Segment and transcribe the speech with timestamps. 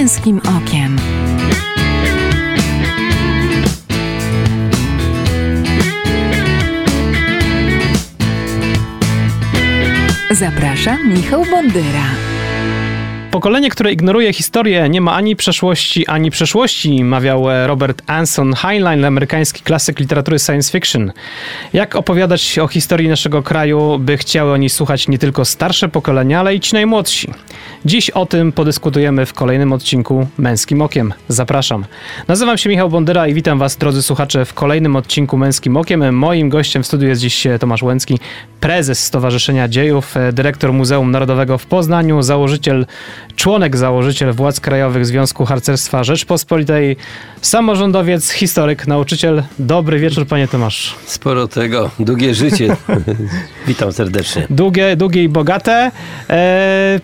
[0.00, 0.96] męskim okiem.
[10.30, 12.04] Zapraszam Michał Bondyra.
[13.30, 19.62] Pokolenie, które ignoruje historię, nie ma ani przeszłości, ani przeszłości, mawiał Robert Anson Heinlein, amerykański
[19.62, 21.12] klasyk literatury science fiction.
[21.72, 26.54] Jak opowiadać o historii naszego kraju, by chciały oni słuchać nie tylko starsze pokolenia, ale
[26.54, 27.30] i ci najmłodsi?
[27.84, 31.14] Dziś o tym podyskutujemy w kolejnym odcinku Męskim Okiem.
[31.28, 31.84] Zapraszam.
[32.28, 36.14] Nazywam się Michał Bondyra i witam Was, drodzy słuchacze, w kolejnym odcinku Męskim Okiem.
[36.16, 38.18] Moim gościem w studiu jest dziś Tomasz Łęcki,
[38.60, 42.86] prezes Stowarzyszenia Dziejów, dyrektor Muzeum Narodowego w Poznaniu, założyciel
[43.36, 46.96] członek, założyciel władz krajowych Związku Harcerstwa Rzeczpospolitej,
[47.42, 49.42] samorządowiec, historyk, nauczyciel.
[49.58, 50.94] Dobry wieczór, panie Tomasz.
[51.06, 52.76] Sporo tego, długie życie.
[53.66, 54.46] Witam serdecznie.
[54.50, 55.90] Długie, długie i bogate.
[56.28, 57.00] Eee,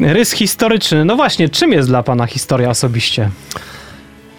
[0.00, 1.04] rys historyczny.
[1.04, 3.30] No właśnie, czym jest dla pana historia osobiście?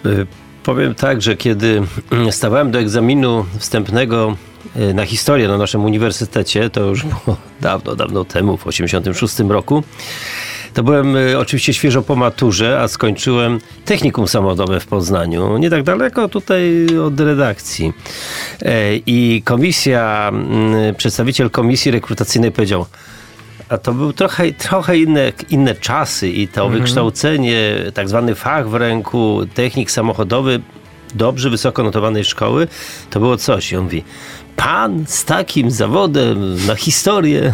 [0.06, 0.28] Y,
[0.64, 1.82] powiem tak, że kiedy
[2.32, 4.36] stawałem do egzaminu wstępnego
[4.76, 9.84] y, na historię na naszym uniwersytecie, to już było dawno, dawno temu, w 1986 roku,
[10.76, 15.84] to byłem y, oczywiście świeżo po maturze, a skończyłem technikum samochodowe w Poznaniu, nie tak
[15.84, 17.94] daleko tutaj od redakcji.
[18.62, 22.86] E, I komisja, mm, przedstawiciel komisji rekrutacyjnej powiedział,
[23.70, 26.82] a to były trochę, trochę inne, inne czasy i to mhm.
[26.82, 30.62] wykształcenie, tak zwany fach w ręku, technik samochodowy,
[31.14, 32.67] dobrze wysoko notowanej szkoły,
[33.10, 33.72] to było coś.
[33.72, 34.04] I on mówi,
[34.56, 37.53] pan z takim zawodem na historię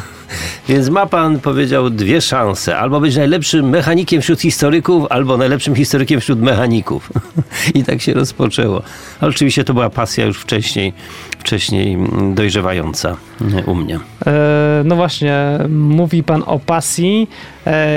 [0.69, 2.77] więc ma pan, powiedział, dwie szanse.
[2.77, 7.11] Albo być najlepszym mechanikiem wśród historyków, albo najlepszym historykiem wśród mechaników.
[7.75, 8.81] I tak się rozpoczęło.
[9.19, 10.93] Ale oczywiście to była pasja już wcześniej,
[11.39, 11.97] wcześniej
[12.33, 13.17] dojrzewająca
[13.65, 13.99] u mnie.
[14.25, 17.27] E, no właśnie, mówi pan o pasji.
[17.65, 17.95] E,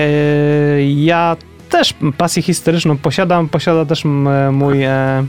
[0.85, 1.37] ja
[1.71, 4.05] też pasję historyczną posiadam, posiada też
[4.53, 5.27] mój e,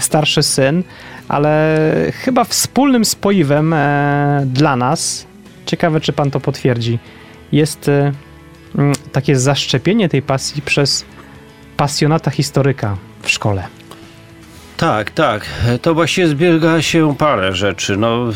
[0.00, 0.82] starszy syn,
[1.28, 1.78] ale
[2.14, 5.26] chyba wspólnym spoiwem e, dla nas,
[5.66, 6.98] Ciekawe, czy pan to potwierdzi.
[7.52, 8.12] Jest e,
[9.12, 11.04] takie zaszczepienie tej pasji przez
[11.76, 13.66] pasjonata historyka w szkole.
[14.76, 15.46] Tak, tak.
[15.82, 17.96] To właściwie zbiega się parę rzeczy.
[17.96, 18.26] No,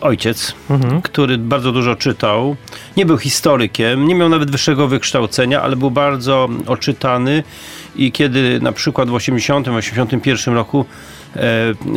[0.00, 1.02] ojciec, mhm.
[1.02, 2.56] który bardzo dużo czytał,
[2.96, 7.42] nie był historykiem, nie miał nawet wyższego wykształcenia, ale był bardzo oczytany
[7.96, 10.84] i kiedy na przykład w 80-81 roku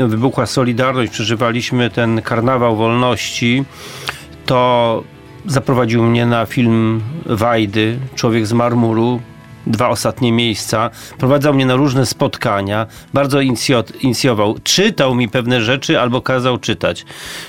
[0.08, 3.64] wybuchła Solidarność, przeżywaliśmy ten karnawał wolności,
[4.46, 5.04] to
[5.46, 9.22] zaprowadził mnie na film Wajdy, Człowiek z marmuru,
[9.68, 13.40] dwa ostatnie miejsca, prowadzał mnie na różne spotkania, bardzo
[14.02, 17.06] inicjował, czytał mi pewne rzeczy albo kazał czytać.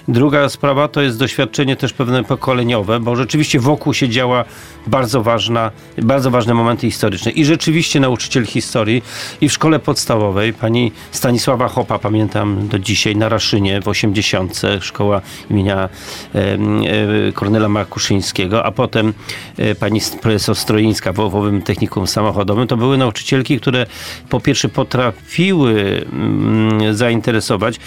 [0.08, 4.44] Druga sprawa to jest doświadczenie też pewne pokoleniowe, bo rzeczywiście wokół się działa
[4.86, 5.70] bardzo ważna,
[6.02, 7.32] bardzo ważne momenty historyczne.
[7.32, 9.02] I rzeczywiście nauczyciel historii
[9.40, 14.62] i w szkole podstawowej, pani Stanisława Hopa, pamiętam do dzisiaj, na Raszynie w 80.
[14.80, 15.88] szkoła imienia
[16.34, 19.12] e, Kornela Makuszyńskiego, a potem
[19.58, 21.62] e, pani profesor Stroińska w Owowym
[22.06, 23.86] Samochodowym, to były nauczycielki, które
[24.28, 27.80] po pierwsze potrafiły mm, zainteresować,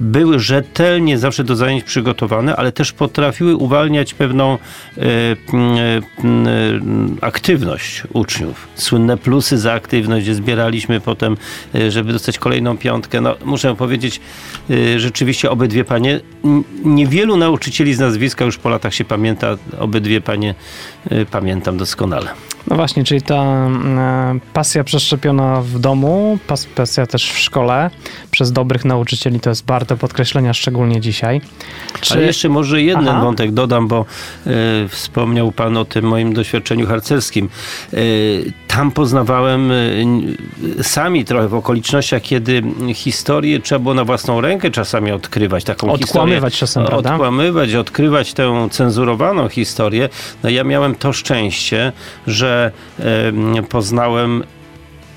[0.00, 5.36] były rzetelnie zawsze do zajęć przygotowane, ale też potrafiły uwalniać pewną e, e,
[7.20, 8.68] aktywność uczniów.
[8.74, 11.36] Słynne plusy za aktywność, gdzie zbieraliśmy potem,
[11.74, 13.20] e, żeby dostać kolejną piątkę.
[13.20, 14.20] No, muszę powiedzieć,
[14.96, 16.20] rzeczywiście obydwie panie,
[16.84, 20.54] niewielu nauczycieli z nazwiska już po latach się pamięta, obydwie panie
[21.30, 22.28] pamiętam doskonale.
[22.66, 23.68] No właśnie, czyli ta
[24.52, 26.38] pasja przeszczepiona w domu,
[26.74, 27.90] pasja też w szkole
[28.30, 31.40] przez dobrych nauczycieli to jest bardzo podkreślenia, szczególnie dzisiaj.
[32.00, 32.14] Czy...
[32.14, 33.20] Ale jeszcze może jeden Aha.
[33.20, 34.04] wątek dodam, bo
[34.46, 37.48] y, wspomniał pan o tym moim doświadczeniu harcerskim.
[37.94, 40.06] Y, tam poznawałem y,
[40.82, 42.62] sami trochę w okolicznościach, kiedy
[42.94, 45.64] historię trzeba było na własną rękę czasami odkrywać.
[45.64, 47.12] Taką odkłamywać historię, czasem, prawda?
[47.12, 50.08] Odkłamywać, odkrywać tę cenzurowaną historię.
[50.42, 51.92] No ja miałem to szczęście,
[52.26, 52.72] że
[53.68, 54.42] poznałem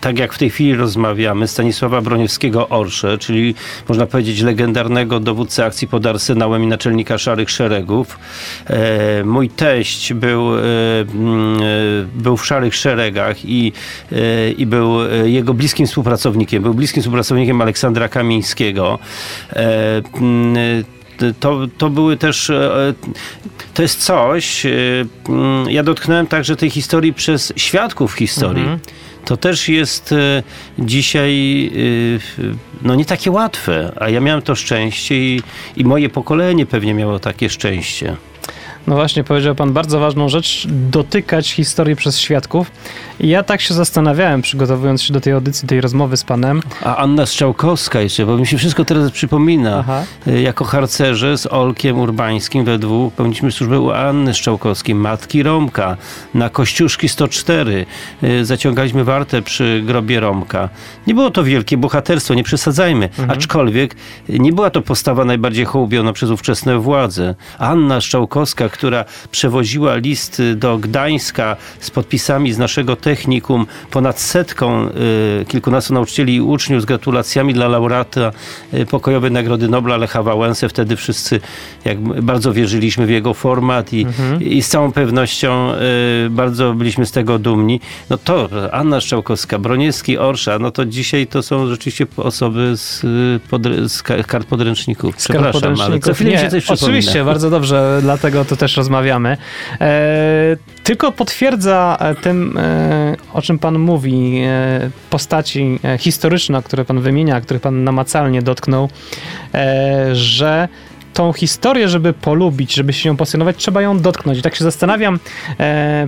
[0.04, 3.56] tak jak w tej chwili rozmawiamy, Stanisława Broniewskiego Orsze, czyli
[3.90, 8.20] można powiedzieć legendarnego dowódcę akcji pod Arsenałem i naczelnika Szarych Szeregów.
[8.68, 10.62] E, mój teść był, e,
[11.02, 11.62] mm, e,
[12.16, 13.72] był w Szarych Szeregach i,
[14.12, 16.64] e, i był e, jego bliskim współpracownikiem.
[16.64, 19.00] Był bliskim współpracownikiem Aleksandra Kamińskiego.
[19.54, 20.56] E, mm,
[21.40, 22.52] to, to były też,
[23.74, 28.64] to jest coś, mm, ja dotknąłem także tej historii przez świadków historii.
[28.64, 28.80] Mhm
[29.26, 30.44] to też jest e,
[30.80, 31.72] dzisiaj
[32.40, 32.50] e,
[32.82, 35.42] no nie takie łatwe, a ja miałem to szczęście i,
[35.78, 38.16] i moje pokolenie pewnie miało takie szczęście.
[38.88, 42.72] No właśnie, powiedział pan bardzo ważną rzecz, dotykać historii przez świadków.
[43.20, 46.62] I ja tak się zastanawiałem, przygotowując się do tej audycji, tej rozmowy z panem.
[46.84, 49.78] A Anna Strzałkowska jeszcze, bo mi się wszystko teraz przypomina.
[49.80, 50.04] Aha.
[50.28, 55.98] Y, Jako harcerze z Olkiem Urbańskim we dwóch pełniliśmy służbę u Anny Strzałkowskiej, matki Romka,
[56.34, 57.86] na Kościuszki 104.
[58.24, 60.70] Y, Zaciągaliśmy wartę przy grobie Romka.
[61.08, 63.10] Nie było to wielkie bohaterstwo, nie przesadzajmy.
[63.28, 63.96] Aczkolwiek
[64.30, 67.36] nie była to postawa najbardziej hołubiona przez ówczesne władze.
[67.60, 74.88] Anna Strzałkowska, która przewoziła list do Gdańska z podpisami z naszego technikum, ponad setką
[75.42, 78.32] y, kilkunastu nauczycieli i uczniów z gratulacjami dla laureata
[78.74, 80.70] y, pokojowej Nagrody Nobla Lecha Wałęsy.
[80.70, 81.40] Wtedy wszyscy
[81.86, 84.06] jak bardzo wierzyliśmy w jego format i,
[84.40, 85.72] i z całą pewnością
[86.26, 87.80] y, bardzo byliśmy z tego dumni.
[88.10, 93.02] No to Anna Strzałkowska, Broniewski, Orsza, no to dzisiaj to są rzeczywiście osoby z,
[93.52, 95.16] podr- z ka- kart podręczników.
[95.22, 96.16] z kart Przepraszam, ale co podręczników.
[96.16, 96.86] chwilę mi się coś przypomina.
[96.88, 99.38] Oczywiście, bardzo dobrze, dlatego tu też rozmawiamy.
[99.82, 104.42] E, tylko potwierdza e, tym, e, o czym pan mówi,
[105.10, 108.90] postaci historyczne, które pan wymienia, których pan namacalnie dotknął,
[110.14, 110.68] że
[111.14, 114.40] tą historię, żeby polubić, żeby się ją pasjonować, trzeba ją dotknąć.
[114.40, 115.20] I tak się zastanawiam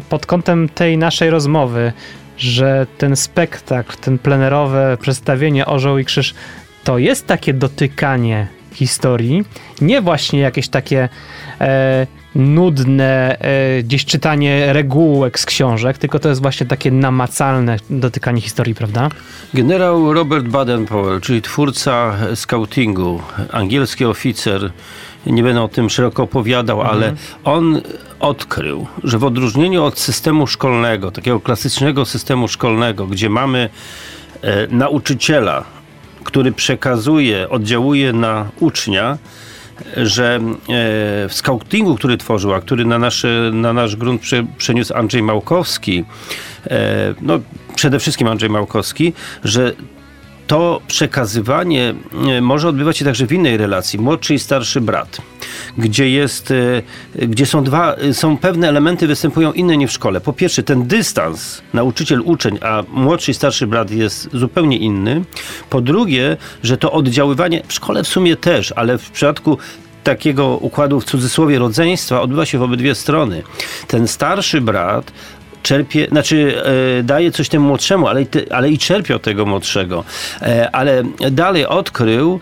[0.10, 1.94] pod kątem tej naszej rozmowy,
[2.38, 6.34] że ten spektakl, ten plenerowe przedstawienie Orzeł i Krzyż
[6.84, 9.44] to jest takie dotykanie historii,
[9.82, 11.10] nie właśnie jakieś takie
[11.62, 18.42] e, nudne e, gdzieś czytanie regułek z książek, tylko to jest właśnie takie namacalne dotykanie
[18.42, 19.10] historii, prawda?
[19.54, 24.72] Generał Robert Baden-Powell, czyli twórca scoutingu, angielski oficer,
[25.26, 27.14] nie będę o tym szeroko opowiadał, ale
[27.44, 27.82] on
[28.20, 33.70] odkrył, że w odróżnieniu od systemu szkolnego, takiego klasycznego systemu szkolnego, gdzie mamy
[34.42, 35.75] e, nauczyciela,
[36.26, 39.18] który przekazuje, oddziałuje na ucznia,
[39.98, 40.40] że e,
[41.30, 46.06] w scoutingu, który tworzył, a który na, nasze, na nasz grunt prze, przeniósł Andrzej Małkowski,
[46.68, 47.40] e, no
[47.76, 49.14] przede wszystkim Andrzej Małkowski,
[49.44, 49.74] że
[50.48, 51.94] to przekazywanie
[52.28, 55.18] e, może odbywać się także w innej relacji, młodszy i starszy brat,
[55.78, 60.22] gdzie jest, e, gdzie są dwa, e, są pewne elementy występują inne niż w szkole.
[60.22, 65.24] Po pierwsze, ten dystans nauczyciel-uczeń, a młodszy i starszy brat jest zupełnie inny.
[65.70, 69.58] Po drugie, że to oddziaływanie, w szkole w sumie też, ale w przypadku
[70.04, 73.44] takiego układu w cudzysłowie rodzeństwa odbywa się w obydwie strony.
[73.88, 75.12] Ten starszy brat
[75.66, 76.64] czerpie, znaczy
[77.00, 80.04] e, daje coś temu młodszemu, ale, ale i czerpie od tego młodszego.
[80.42, 82.40] E, ale dalej odkrył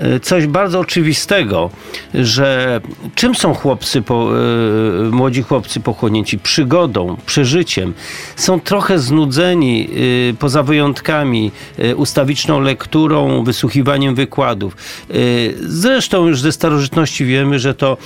[0.00, 1.70] e, coś bardzo oczywistego,
[2.14, 2.80] że
[3.14, 4.28] czym są chłopcy, po,
[5.10, 6.38] młodzi chłopcy pochłonięci?
[6.38, 7.94] Przygodą, przeżyciem.
[8.36, 9.88] Są trochę znudzeni,
[10.38, 11.52] poza wyjątkami,
[11.96, 14.76] ustawiczną lekturą, wysłuchiwaniem wykładów.
[15.60, 17.96] Zresztą już ze starożytności wiemy, że to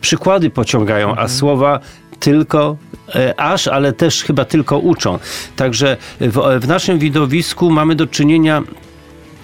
[0.00, 1.80] przykłady pociągają, a słowa
[2.20, 2.76] tylko
[3.14, 5.18] e, aż, ale też chyba tylko uczą.
[5.56, 8.62] Także w, w naszym widowisku mamy do czynienia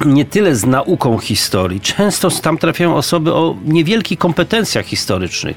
[0.07, 1.81] nie tyle z nauką historii.
[1.81, 5.57] Często tam trafiają osoby o niewielkich kompetencjach historycznych.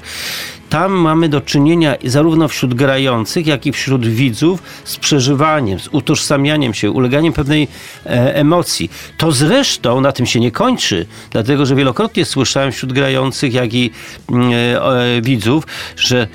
[0.68, 6.74] Tam mamy do czynienia zarówno wśród grających, jak i wśród widzów z przeżywaniem, z utożsamianiem
[6.74, 7.68] się, uleganiem pewnej
[8.06, 8.90] e, emocji.
[9.16, 13.90] To zresztą na tym się nie kończy, dlatego że wielokrotnie słyszałem wśród grających, jak i
[14.30, 15.66] mm, e, e, widzów,
[15.96, 16.28] że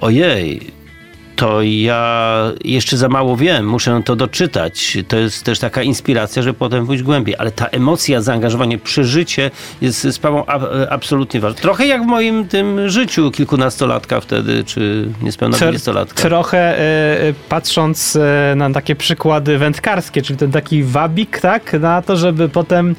[0.00, 0.78] ojej,
[1.38, 4.98] to ja jeszcze za mało wiem, muszę to doczytać.
[5.08, 7.34] To jest też taka inspiracja, żeby potem pójść głębiej.
[7.38, 9.50] Ale ta emocja, zaangażowanie, przeżycie
[9.80, 11.60] jest sprawą a, absolutnie ważną.
[11.60, 16.22] Trochę jak w moim tym życiu kilkunastolatka wtedy, czy niespełna dwudziestolatka.
[16.22, 22.16] Trochę e, patrząc e, na takie przykłady wędkarskie, czyli ten taki wabik, tak, na to,
[22.16, 22.94] żeby potem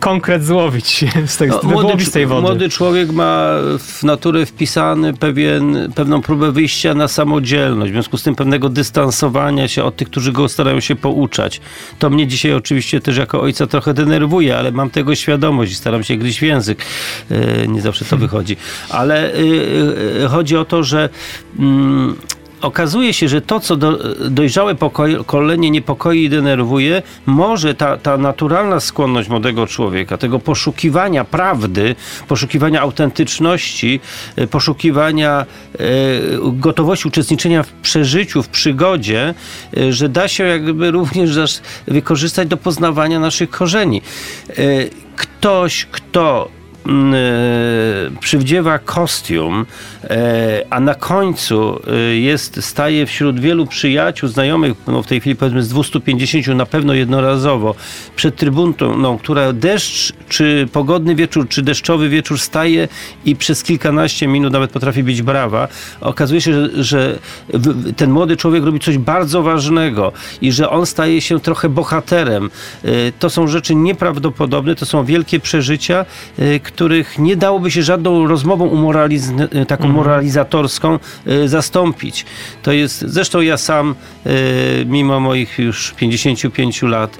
[0.00, 2.42] konkret złowić z tej No, no, wyłowistej wody.
[2.42, 8.22] młody człowiek ma w naturę wpisany pewien, pewną próbę wyjścia na samodzielność, w związku z
[8.22, 11.60] tym pewnego dystansowania się od tych, którzy go starają się pouczać.
[11.98, 16.04] To mnie dzisiaj oczywiście też jako ojca trochę denerwuje, ale mam tego świadomość i staram
[16.04, 16.82] się gryźć w język.
[17.30, 18.56] E, Nie zawsze to wychodzi.
[18.90, 19.36] Ale e,
[20.24, 21.08] e, chodzi o to, że
[21.58, 22.16] mm,
[22.60, 23.98] okazuje się, że to, co do,
[24.30, 31.94] dojrzałe pokolenie niepokoi i denerwuje, może ta, ta naturalna skłonność młodego człowieka, tego poszukiwania prawdy,
[32.28, 34.00] poszukiwania autentyczności,
[34.36, 35.84] e, poszukiwania e,
[36.52, 39.34] gotowości uczestniczenia w przeżyciu, w przygodzie,
[39.76, 44.02] e, że da się jakby również wykorzystać do poznawania naszych korzeni.
[45.16, 46.57] Ktoś, kto
[48.20, 49.66] przywdziewa kostium,
[50.04, 55.36] e, a na końcu e, jest, staje wśród wielu przyjaciół, znajomych, no w tej chwili
[55.36, 57.74] powiedzmy z 250 na pewno jednorazowo,
[58.16, 62.88] przed trybuną, no, która deszcz, czy pogodny wieczór, czy deszczowy wieczór staje
[63.24, 65.68] i przez kilkanaście minut nawet potrafi bić brawa.
[66.00, 67.18] Okazuje się, że, że
[67.96, 72.50] ten młody człowiek robi coś bardzo ważnego i że on staje się trochę bohaterem.
[73.18, 76.06] To są rzeczy nieprawdopodobne, to są wielkie przeżycia,
[76.38, 82.26] y, których nie dałoby się żadną rozmową umoraliz- y, taką moralizatorską y, zastąpić.
[82.62, 83.94] To jest, zresztą ja sam,
[84.26, 87.18] y, mimo moich już 55 lat,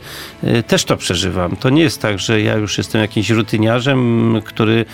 [0.66, 1.56] też to przeżywam.
[1.56, 4.84] To nie jest tak, że ja już jestem jakimś rutyniarzem, który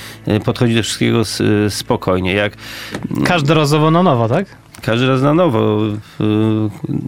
[0.44, 1.23] podchodzi do wszystkiego
[1.68, 2.33] spokojnie.
[2.33, 2.52] Jak
[3.25, 4.63] Każdorazowo na nowo, tak?
[4.84, 5.80] Każdy raz na nowo.
[6.20, 7.04] Y,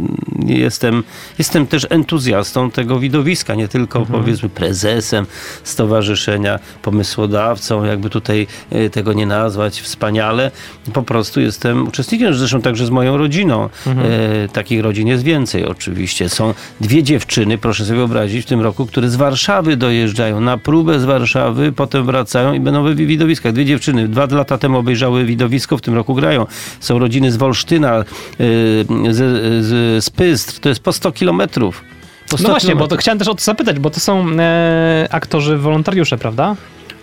[0.46, 1.02] Jestem,
[1.38, 5.26] jestem też entuzjastą tego widowiska, nie tylko powiedzmy prezesem
[5.64, 10.50] stowarzyszenia, pomysłodawcą, jakby tutaj y, tego nie nazwać wspaniale.
[10.92, 13.68] Po prostu jestem uczestnikiem, zresztą także z moją rodziną.
[13.86, 16.28] Y, Takich rodzin jest więcej oczywiście.
[16.28, 21.00] Są dwie dziewczyny, proszę sobie wyobrazić, w tym roku, które z Warszawy dojeżdżają na próbę
[21.00, 23.52] z Warszawy, potem wracają i będą we widowiskach.
[23.52, 26.46] Dwie dziewczyny dwa lata temu obejrzały widowisko, w tym roku grają.
[26.80, 31.84] Są rodziny z Wolsztyna, y, z, z, z Pystr, to jest po 100 kilometrów.
[32.30, 35.08] Po 100 No właśnie, bo to chciałem też o to zapytać, bo to są e,
[35.10, 36.56] aktorzy wolontariusze, prawda?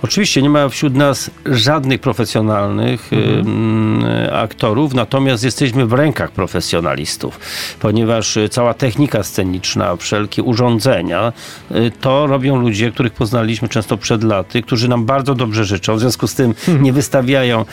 [0.03, 4.05] Oczywiście nie ma wśród nas żadnych profesjonalnych Mhm.
[4.33, 7.39] aktorów, natomiast jesteśmy w rękach profesjonalistów,
[7.79, 11.33] ponieważ cała technika sceniczna, wszelkie urządzenia,
[11.71, 15.99] y, to robią ludzie, których poznaliśmy często przed laty, którzy nam bardzo dobrze życzą, w
[15.99, 16.83] związku z tym Mhm.
[16.83, 17.65] nie wystawiają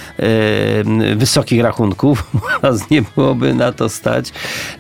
[1.16, 2.24] wysokich rachunków,
[2.62, 4.32] nas nie byłoby na to stać,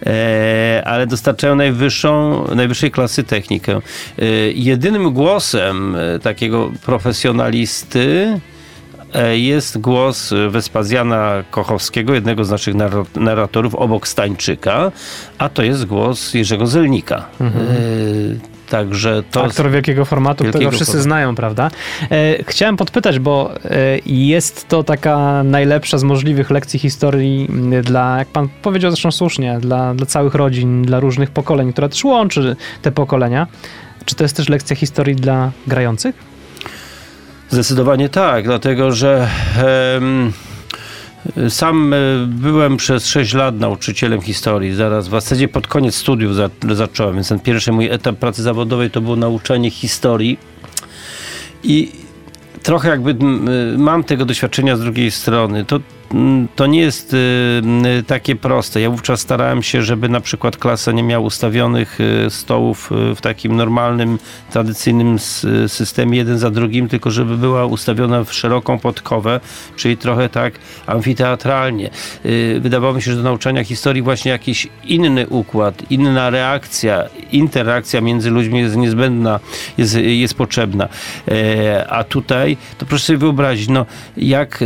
[0.06, 3.80] e, ale dostarczają najwyższą, najwyższej klasy technikę.
[4.18, 7.39] Y, Jedynym głosem y, takiego profesjonalisty
[9.14, 14.92] e, jest głos Wespazjana Kochowskiego, jednego z naszych narra- narratorów obok Stańczyka,
[15.38, 17.24] a to jest głos Jerzego Zelnika.
[17.40, 17.44] E,
[18.70, 19.44] Także to...
[19.44, 21.04] Aktor wielkiego formatu, którego Wielkiego wszyscy formatu.
[21.08, 21.70] znają, prawda?
[22.10, 27.48] E, chciałem podpytać, bo e, jest to taka najlepsza z możliwych lekcji historii
[27.82, 32.04] dla, jak pan powiedział zresztą słusznie, dla, dla całych rodzin, dla różnych pokoleń, która też
[32.04, 33.46] łączy te pokolenia.
[34.04, 36.29] Czy to jest też lekcja historii dla grających?
[37.50, 39.28] Zdecydowanie tak, dlatego że
[41.48, 44.74] sam e, byłem przez 6 lat nauczycielem historii.
[44.74, 48.90] Zaraz w zasadzie pod koniec studiów za, zacząłem, więc ten pierwszy mój etap pracy zawodowej
[48.90, 50.38] to było nauczanie historii.
[51.64, 51.92] I
[52.62, 55.64] trochę jakby y, mam tego doświadczenia z drugiej strony.
[55.64, 55.80] To,
[56.56, 57.16] to nie jest y,
[57.98, 58.80] y, takie proste.
[58.80, 63.56] Ja wówczas starałem się, żeby na przykład klasa nie miała ustawionych y, stołów w takim
[63.56, 64.18] normalnym,
[64.50, 65.18] tradycyjnym
[65.66, 69.40] systemie jeden za drugim, tylko żeby była ustawiona w szeroką podkowę,
[69.76, 70.54] czyli trochę tak
[70.86, 71.90] amfiteatralnie.
[72.60, 78.30] Wydawało mi się, że do nauczania historii właśnie jakiś inny układ, inna reakcja, interakcja między
[78.30, 79.40] ludźmi jest niezbędna,
[79.78, 80.88] jest, jest potrzebna.
[81.28, 83.86] E, A tutaj, to proszę sobie wyobrazić, no
[84.16, 84.64] jak...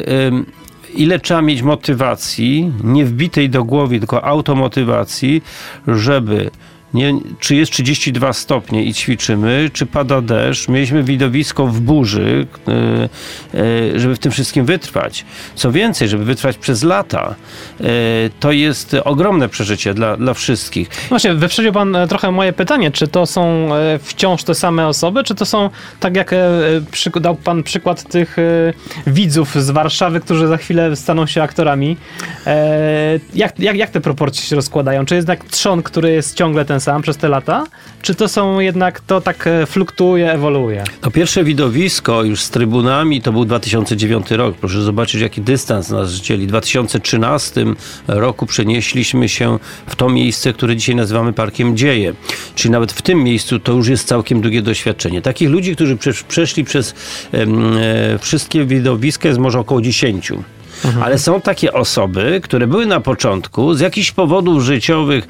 [0.97, 5.43] Ile trzeba mieć motywacji, nie wbitej do głowy, tylko automotywacji,
[5.87, 6.51] żeby
[6.95, 10.69] nie, czy jest 32 stopnie i ćwiczymy, czy pada deszcz.
[10.69, 12.73] Mieliśmy widowisko w burzy, e,
[13.95, 15.25] e, żeby w tym wszystkim wytrwać.
[15.55, 17.35] Co więcej, żeby wytrwać przez lata,
[17.81, 17.85] e,
[18.41, 20.89] to jest ogromne przeżycie dla, dla wszystkich.
[21.09, 23.69] Właśnie, wyprzedził pan trochę moje pytanie, czy to są
[24.03, 25.71] wciąż te same osoby, czy to są,
[26.01, 26.35] tak jak
[27.21, 28.37] dał pan przykład tych
[29.07, 31.97] widzów z Warszawy, którzy za chwilę staną się aktorami.
[33.35, 35.07] Jak, jak, jak te proporcje się rozkładają?
[35.07, 37.65] Czy jest jednak trzon, który jest ciągle ten sam przez te lata?
[38.03, 40.85] Czy to są jednak, to tak e, fluktuuje, ewoluuje?
[41.01, 44.57] To pierwsze widowisko już z trybunami to był 2009 rok.
[44.57, 46.47] Proszę zobaczyć, jaki dystans nas dzieli.
[46.47, 47.65] W 2013
[48.09, 52.15] roku przenieśliśmy się w to miejsce, które dzisiaj nazywamy Parkiem Dzieje.
[52.55, 55.23] Czyli nawet w tym miejscu to już jest całkiem długie doświadczenie.
[55.23, 56.95] Takich ludzi, którzy prze, przeszli przez
[57.33, 60.33] e, wszystkie widowiska jest może około 10.
[61.03, 65.29] Ale są takie osoby, które były na początku, z jakichś powodów życiowych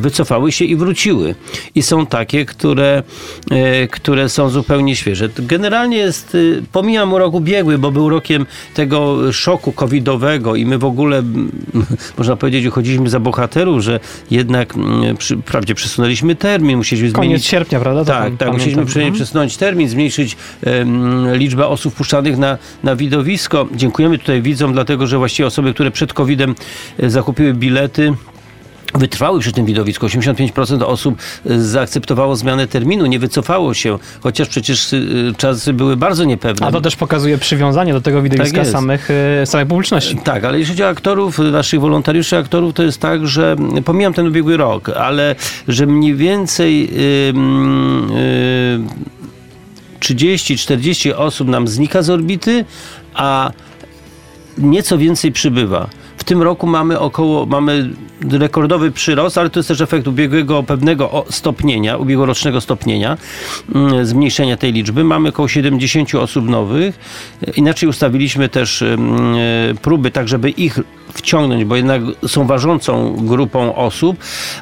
[0.00, 1.34] wycofały się i wróciły.
[1.74, 3.02] I są takie, które,
[3.50, 5.28] e, które są zupełnie świeże.
[5.38, 10.84] Generalnie jest, y, pomijam rok ubiegły, bo był rokiem tego szoku covidowego i my w
[10.84, 11.22] ogóle,
[12.18, 14.00] można powiedzieć, uchodziliśmy za bohaterów, że
[14.30, 14.74] jednak,
[15.18, 18.04] przy, wprawdzie przesunęliśmy termin, musieliśmy Koniec zmienić sierpnia, prawda?
[18.04, 18.52] To tak, tak.
[18.52, 19.14] Musieliśmy Mhm.
[19.14, 23.68] przesunąć termin, zmniejszyć em, liczbę osób wpuszczanych na, na widowisko.
[23.74, 26.54] Dziękujemy tutaj widzom, dlatego że właściwie osoby, które przed COVID-em
[26.98, 28.14] e, zakupiły bilety,
[28.94, 30.06] wytrwały przy tym widowisku.
[30.06, 36.24] 85% osób y, zaakceptowało zmianę terminu, nie wycofało się, chociaż przecież y, czasy były bardzo
[36.24, 36.66] niepewne.
[36.66, 39.08] A to też pokazuje przywiązanie do tego widowiska Tak samych,
[39.42, 40.16] y, samej publiczności.
[40.16, 44.26] Tak, ale jeżeli chodzi o aktorów, naszych wolontariuszy aktorów, to jest tak, że pomijam ten
[44.26, 45.34] ubiegły rok, ale
[45.68, 47.32] że mniej więcej yy,
[48.78, 49.10] yy,
[50.00, 52.64] 30-40 osób nam znika z orbity,
[53.14, 53.50] a
[54.58, 55.88] nieco więcej przybywa.
[56.20, 57.90] W tym roku mamy około, mamy
[58.30, 63.16] rekordowy przyrost, ale to jest też efekt ubiegłego pewnego stopnienia, ubiegłorocznego stopnienia,
[63.74, 65.04] mm, zmniejszenia tej liczby.
[65.04, 66.98] Mamy około 70 osób nowych.
[67.56, 70.78] Inaczej ustawiliśmy też mm, próby, tak żeby ich
[71.12, 74.16] wciągnąć, bo jednak są ważącą grupą osób,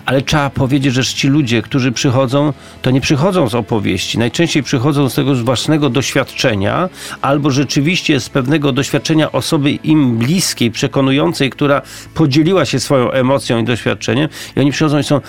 [0.07, 4.19] ale trzeba powiedzieć, że ci ludzie, którzy przychodzą, to nie przychodzą z opowieści.
[4.19, 6.88] Najczęściej przychodzą z tego własnego doświadczenia,
[7.23, 11.83] albo rzeczywiście z pewnego doświadczenia osoby im bliskiej, przekonującej, która
[12.14, 15.21] podzieliła się swoją emocją i doświadczeniem i oni przychodzą i są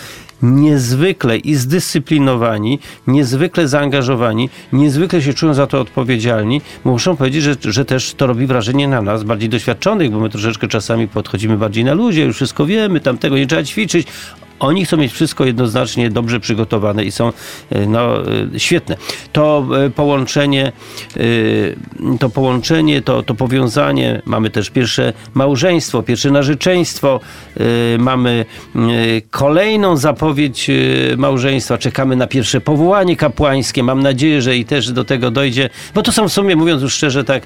[0.41, 6.61] niezwykle i zdyscyplinowani, niezwykle zaangażowani, niezwykle się czują za to odpowiedzialni.
[6.83, 10.67] Muszą powiedzieć, że, że też to robi wrażenie na nas, bardziej doświadczonych, bo my troszeczkę
[10.67, 14.07] czasami podchodzimy bardziej na ludzie, już wszystko wiemy, tam tego nie trzeba ćwiczyć.
[14.59, 17.33] Oni chcą mieć wszystko jednoznacznie dobrze przygotowane i są
[17.69, 18.97] e, no, e, świetne.
[19.31, 20.71] To e, połączenie,
[22.19, 27.19] to połączenie, to, to powiązanie, mamy też pierwsze małżeństwo, pierwsze narzeczeństwo,
[27.99, 28.45] mamy
[29.31, 30.71] kolejną zapowiedź
[31.17, 36.01] małżeństwa, czekamy na pierwsze powołanie kapłańskie, mam nadzieję, że i też do tego dojdzie, bo
[36.01, 37.43] to są w sumie, mówiąc już szczerze, tak,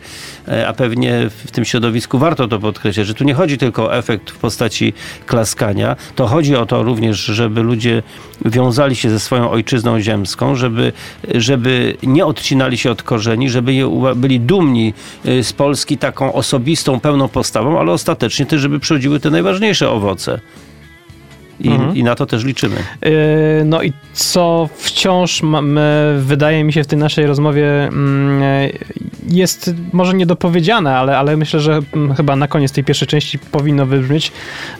[0.67, 4.31] a pewnie w tym środowisku warto to podkreślać, że tu nie chodzi tylko o efekt
[4.31, 4.93] w postaci
[5.25, 8.03] klaskania, to chodzi o to również, żeby ludzie
[8.45, 10.93] wiązali się ze swoją ojczyzną ziemską, żeby,
[11.35, 14.93] żeby nie odcinali się od korzeni, żeby je byli dumni
[15.25, 20.39] y, z Polski taką osobistą, pełną postawą, ale ostatecznie też, żeby przychodziły te najważniejsze owoce.
[21.59, 22.75] I, I na to też liczymy.
[22.75, 23.11] Yy,
[23.65, 25.41] No i co wciąż
[26.17, 28.41] wydaje mi się w tej naszej rozmowie mm,
[29.27, 33.85] jest może niedopowiedziane, ale, ale myślę, że mm, chyba na koniec tej pierwszej części powinno
[33.85, 34.31] wybrzmieć,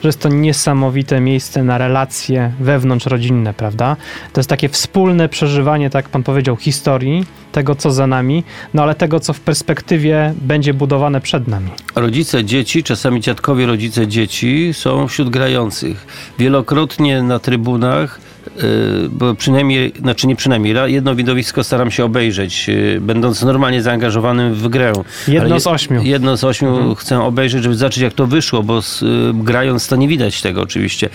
[0.02, 3.96] że jest to niesamowite miejsce na relacje wewnątrzrodzinne, prawda?
[4.32, 8.82] To jest takie wspólne przeżywanie, tak jak pan powiedział, historii, tego co za nami, no
[8.82, 11.70] ale tego co w perspektywie będzie budowane przed nami.
[11.94, 16.06] Rodzice dzieci, czasami dziadkowie rodzice dzieci są wśród grających.
[16.38, 18.20] Wielokrotnie na trybunach,
[19.10, 24.68] bo przynajmniej, znaczy nie przynajmniej, jedno widowisko staram się obejrzeć, yy, będąc normalnie zaangażowanym w
[24.68, 24.92] grę.
[25.28, 26.02] Jedno z ośmiu.
[26.02, 29.96] Jedno z ośmiu chcę obejrzeć, żeby zobaczyć jak to wyszło, bo z, y, grając to
[29.96, 31.08] nie widać tego oczywiście.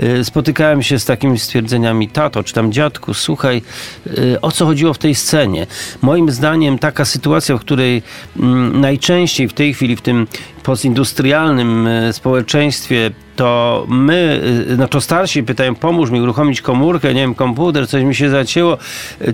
[0.00, 3.62] Y, spotykałem się z takimi stwierdzeniami, tato czy tam dziadku, słuchaj,
[4.06, 5.66] y, o co chodziło w tej scenie?
[6.02, 8.02] Moim zdaniem taka sytuacja, w której
[8.36, 10.26] mm, najczęściej w tej chwili w tym
[10.62, 14.40] postindustrialnym y, społeczeństwie to my,
[14.84, 18.78] y, to starsi pytają, pomóż mi uruchomić komórkę, nie wiem, komputer, coś mi się zacięło,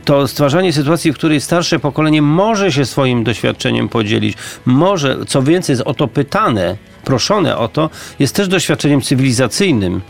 [0.05, 5.73] to stwarzanie sytuacji, w której starsze pokolenie może się swoim doświadczeniem podzielić, może, co więcej,
[5.73, 10.01] jest o to pytane, proszone o to, jest też doświadczeniem cywilizacyjnym.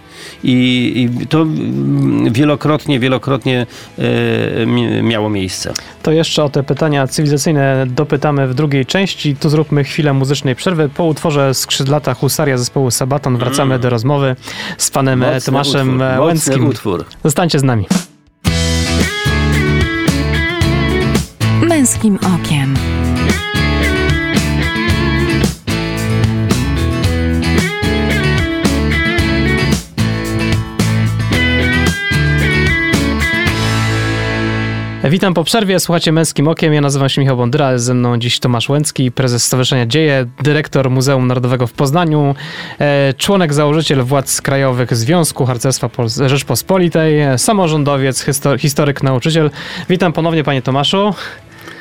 [0.44, 3.66] I, i to mm, wielokrotnie, wielokrotnie
[4.66, 5.72] mi- miało miejsce.
[6.02, 9.36] To jeszcze o te pytania cywilizacyjne dopytamy w drugiej części.
[9.36, 10.88] Tu zróbmy chwilę muzycznej przerwy.
[10.88, 14.36] Po utworze Skrzydlata Husaria zespołu Sabaton wracamy do rozmowy
[14.78, 16.66] z panem e, Mocny Tomaszem utwór, Łęckim.
[16.66, 17.04] utwór.
[17.24, 17.86] Zostańcie z nami.
[21.62, 22.74] Męskim okiem.
[35.10, 36.72] Witam po przerwie, słuchacie Męskim Okiem.
[36.74, 41.26] Ja nazywam się Michał Bondyra, ze mną dziś Tomasz Łęcki, prezes Stowarzyszenia Dzieje, dyrektor Muzeum
[41.26, 42.34] Narodowego w Poznaniu,
[42.78, 49.50] e, członek, założyciel władz krajowych Związku Harcerstwa Pol- Rzeczpospolitej, samorządowiec, histo- historyk, nauczyciel.
[49.88, 51.14] Witam ponownie panie Tomaszu.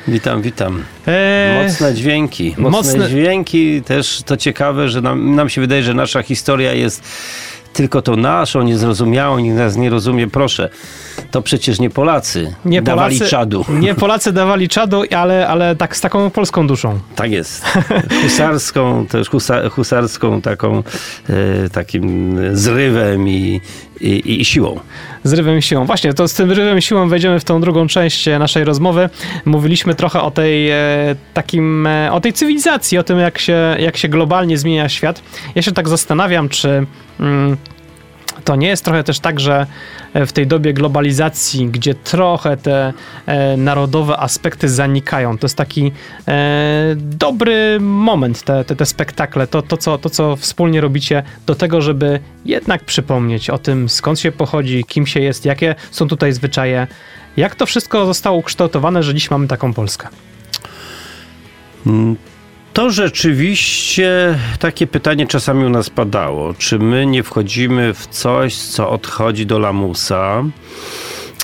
[0.08, 0.82] Witam, witam.
[1.06, 2.54] E, Mocne dźwięki.
[2.58, 3.82] Mocne, mocne- dźwięki.
[3.82, 7.02] Też to ciekawe, że nam, nam się wydaje, że nasza historia jest
[7.78, 10.26] tylko tą naszą, niezrozumiałą, nikt nas nie rozumie.
[10.30, 10.68] Proszę,
[11.30, 13.64] to przecież nie Polacy nie dawali Polacy, czadu.
[13.80, 16.98] Nie Polacy dawali czadu, ale, ale tak z taką polską duszą.
[17.16, 17.64] Tak jest.
[18.22, 20.82] Husarską, też husa, husarską taką,
[21.28, 23.60] e, takim zrywem i,
[24.00, 24.80] i, i siłą.
[25.24, 25.84] Z rywem i siłą.
[25.84, 29.08] Właśnie, to z tym rywem i siłą wejdziemy w tą drugą część e, naszej rozmowy.
[29.44, 30.76] Mówiliśmy trochę o tej e,
[31.34, 35.22] takim, e, o tej cywilizacji, o tym jak się, jak się globalnie zmienia świat.
[35.54, 36.86] Ja się tak zastanawiam, czy
[37.20, 37.56] mm,
[38.48, 39.66] to nie jest trochę też tak, że
[40.14, 42.92] e, w tej dobie globalizacji, gdzie trochę te
[43.26, 45.92] e, narodowe aspekty zanikają, to jest taki
[46.28, 51.54] e, dobry moment, te, te, te spektakle, to, to, co, to co wspólnie robicie do
[51.54, 56.32] tego, żeby jednak przypomnieć o tym, skąd się pochodzi, kim się jest, jakie są tutaj
[56.32, 56.86] zwyczaje,
[57.36, 60.08] jak to wszystko zostało ukształtowane, że dziś mamy taką Polskę.
[61.86, 62.16] Mm,
[62.78, 66.54] to rzeczywiście takie pytanie czasami u nas padało.
[66.54, 70.44] Czy my nie wchodzimy w coś, co odchodzi do lamusa?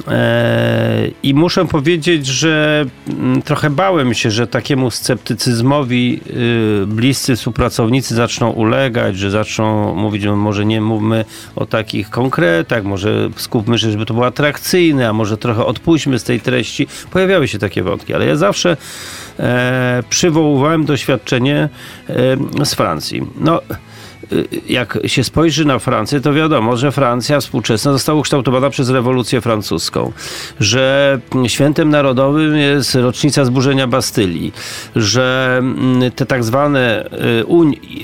[0.08, 6.20] E, I muszę powiedzieć, że mm, trochę bałem się, że takiemu sceptycyzmowi
[6.82, 11.24] y, bliscy współpracownicy zaczną ulegać, że zaczną mówić, no może nie mówmy
[11.56, 16.24] o takich konkretach, może skupmy się, żeby to było atrakcyjne, a może trochę odpuśćmy z
[16.24, 16.86] tej treści.
[17.10, 18.76] Pojawiały się takie wątki, ale ja zawsze
[19.38, 21.68] e, przywoływałem doświadczenie
[22.60, 23.22] e, z Francji.
[23.36, 23.60] No,
[24.68, 30.12] jak się spojrzy na Francję, to wiadomo, że Francja współczesna została ukształtowana przez rewolucję francuską,
[30.60, 34.52] że świętem narodowym jest rocznica zburzenia Bastylii,
[34.96, 37.08] że mm, te tak zwane y,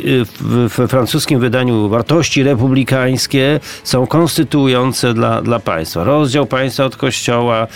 [0.09, 0.25] y,
[0.69, 6.05] w francuskim wydaniu wartości republikańskie są konstytuujące dla, dla państwa.
[6.05, 7.67] Rozdział państwa od kościoła,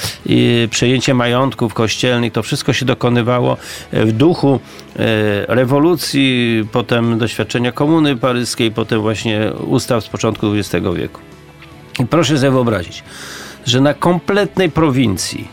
[0.71, 3.57] przejęcie majątków kościelnych, to wszystko się dokonywało
[3.93, 4.84] w duchu y,
[5.49, 11.21] rewolucji, potem doświadczenia komuny paryskiej, potem właśnie ustaw z początku XX wieku.
[12.01, 13.05] I proszę sobie wyobrazić,
[13.67, 15.49] że na kompletnej prowincji,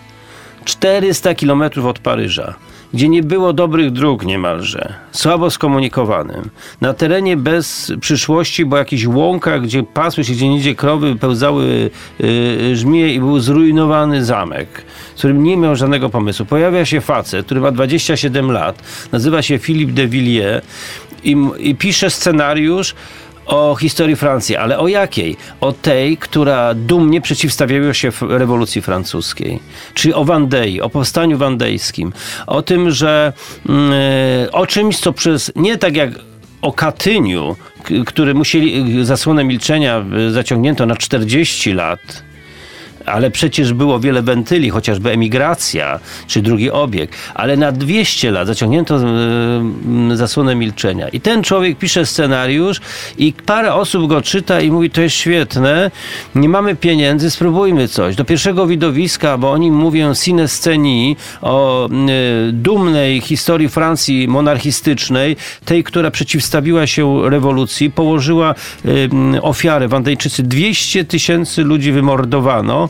[0.65, 2.55] 400 kilometrów od Paryża,
[2.93, 6.49] gdzie nie było dobrych dróg niemalże, słabo skomunikowanym,
[6.81, 12.75] na terenie bez przyszłości, bo jakiś łąka, gdzie pasły się gdzie niegdzie krowy, pełzały yy,
[12.75, 14.83] żmije i był zrujnowany zamek,
[15.15, 16.45] w którym nie miał żadnego pomysłu.
[16.45, 20.65] Pojawia się facet, który ma 27 lat, nazywa się Philippe de Villiers
[21.23, 22.95] i, i pisze scenariusz
[23.45, 25.37] o historii Francji, ale o jakiej?
[25.61, 29.59] O tej, która dumnie przeciwstawiała się rewolucji francuskiej.
[29.93, 32.13] Czyli o Wandei, o powstaniu wandejskim.
[32.47, 33.33] O tym, że
[33.69, 33.91] mm,
[34.51, 36.11] o czymś, co przez, nie tak jak
[36.61, 37.55] o Katyniu,
[38.05, 42.23] który musieli zasłonę milczenia zaciągnięto na 40 lat,
[43.05, 48.95] ale przecież było wiele wentyli, chociażby emigracja czy drugi obieg, ale na 200 lat zaciągnięto
[48.95, 51.09] e, zasłonę milczenia.
[51.09, 52.81] I ten człowiek pisze scenariusz
[53.17, 55.91] i parę osób go czyta i mówi, to jest świetne,
[56.35, 58.15] nie mamy pieniędzy, spróbujmy coś.
[58.15, 65.83] Do pierwszego widowiska, bo oni mówią sine sceni o y, dumnej historii Francji monarchistycznej, tej,
[65.83, 69.87] która przeciwstawiła się rewolucji, położyła y, ofiarę.
[69.87, 72.89] Wandejczycy 200 tysięcy ludzi wymordowano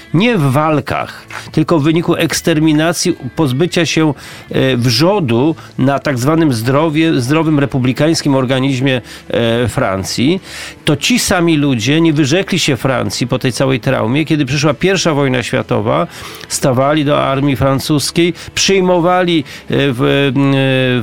[0.13, 4.13] nie w walkach, tylko w wyniku eksterminacji, pozbycia się
[4.51, 10.41] e, wrzodu na tak zwanym zdrowie, zdrowym republikańskim organizmie e, Francji,
[10.85, 14.25] to ci sami ludzie nie wyrzekli się Francji po tej całej traumie.
[14.25, 16.07] Kiedy przyszła pierwsza wojna światowa,
[16.47, 20.31] stawali do armii francuskiej, przyjmowali e, w,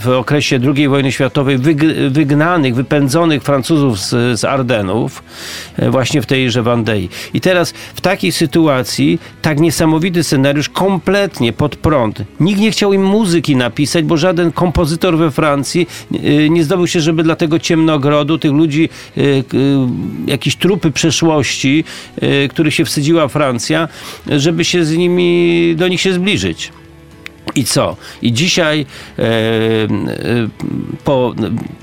[0.01, 1.59] w okresie II wojny światowej
[2.11, 5.23] wygnanych, wypędzonych Francuzów z, z Ardenów,
[5.90, 7.09] właśnie w tejże Wandei.
[7.35, 8.98] I teraz w takiej sytuacji
[9.43, 12.23] tak niesamowity scenariusz kompletnie pod prąd.
[12.41, 17.01] Nikt nie chciał im muzyki napisać, bo żaden kompozytor we Francji y, nie zdobył się,
[17.01, 19.45] żeby dla tego ciemnogrodu, tych ludzi, y, y,
[20.27, 21.85] jakieś trupy przeszłości,
[22.51, 23.89] których się wstydziła Francja,
[24.27, 26.73] żeby się z nimi, do nich się zbliżyć.
[27.55, 27.97] I co?
[28.23, 28.87] I dzisiaj
[29.19, 29.89] e, e,
[31.09, 31.35] po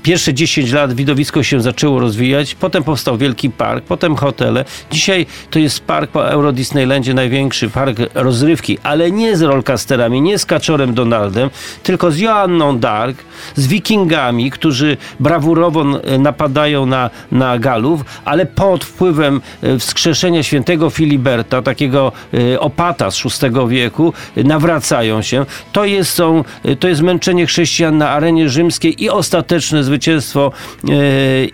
[0.02, 4.64] pierwsze 10 lat widowisko się zaczęło rozwijać, potem powstał wielki park, potem hotele.
[4.90, 10.38] Dzisiaj to jest park po Euro Disneylandzie, największy park rozrywki, ale nie z rolkasterami, nie
[10.38, 11.50] z Kaczorem Donaldem,
[11.82, 13.24] tylko z Joanną Dark,
[13.56, 15.84] z wikingami, którzy brawurowo
[16.18, 23.22] napadają na, na Galów, ale pod wpływem e, wskrzeszenia świętego Filiberta, takiego e, opata z
[23.22, 26.44] VI wieku, nawracają się to jest, są,
[26.80, 30.52] to jest męczenie chrześcijan na arenie rzymskiej i ostateczne zwycięstwo
[30.84, 30.92] e,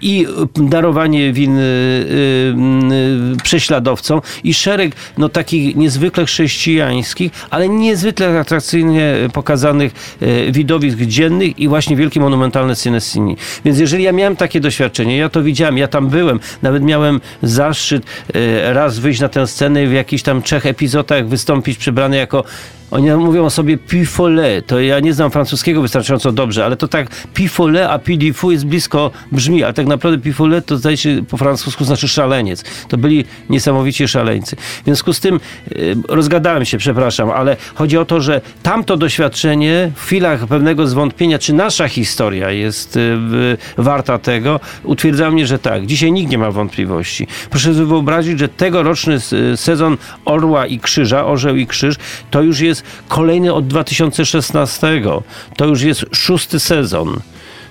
[0.01, 1.64] i darowanie win e, e,
[3.42, 10.16] prześladowcom i szereg no, takich niezwykle chrześcijańskich, ale niezwykle atrakcyjnie pokazanych
[10.51, 13.37] widowisk dziennych i właśnie wielkie monumentalne Cinesini.
[13.64, 18.07] Więc jeżeli ja miałem takie doświadczenie, ja to widziałem, ja tam byłem, nawet miałem zaszczyt
[18.64, 22.44] raz wyjść na tę scenę w jakichś tam trzech epizodach wystąpić przybrany jako
[22.92, 24.62] Oni mówią o sobie pifole.
[24.62, 29.11] To ja nie znam francuskiego wystarczająco dobrze, ale to tak pifole, a pidifu jest blisko
[29.33, 32.64] brzmi, ale tak naprawdę pifole to zdaje się po francusku znaczy szaleniec.
[32.88, 34.57] To byli niesamowici szaleńcy.
[34.57, 35.40] W związku z tym
[35.72, 41.38] y, rozgadałem się, przepraszam, ale chodzi o to, że tamto doświadczenie w chwilach pewnego zwątpienia,
[41.38, 43.18] czy nasza historia jest y,
[43.76, 45.87] warta tego, utwierdza mnie, że tak.
[45.87, 47.26] Dzisiaj nikt nie ma wątpliwości.
[47.50, 49.18] Proszę sobie wyobrazić, że tegoroczny
[49.57, 51.96] sezon Orła i Krzyża, Orzeł i Krzyż,
[52.31, 55.02] to już jest kolejny od 2016.
[55.56, 57.20] To już jest szósty sezon.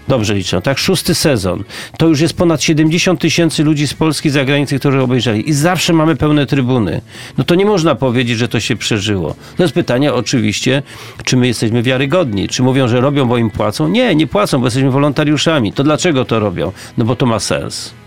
[0.07, 0.77] Dobrze liczę, tak?
[0.77, 1.63] Szósty sezon.
[1.97, 5.49] To już jest ponad 70 tysięcy ludzi z Polski i zagranicy, którzy obejrzeli.
[5.49, 7.01] I zawsze mamy pełne trybuny.
[7.37, 9.35] No to nie można powiedzieć, że to się przeżyło.
[9.57, 10.83] To jest pytanie oczywiście,
[11.23, 12.47] czy my jesteśmy wiarygodni.
[12.47, 13.87] Czy mówią, że robią, bo im płacą?
[13.87, 15.73] Nie, nie płacą, bo jesteśmy wolontariuszami.
[15.73, 16.71] To dlaczego to robią?
[16.97, 18.00] No bo to ma sens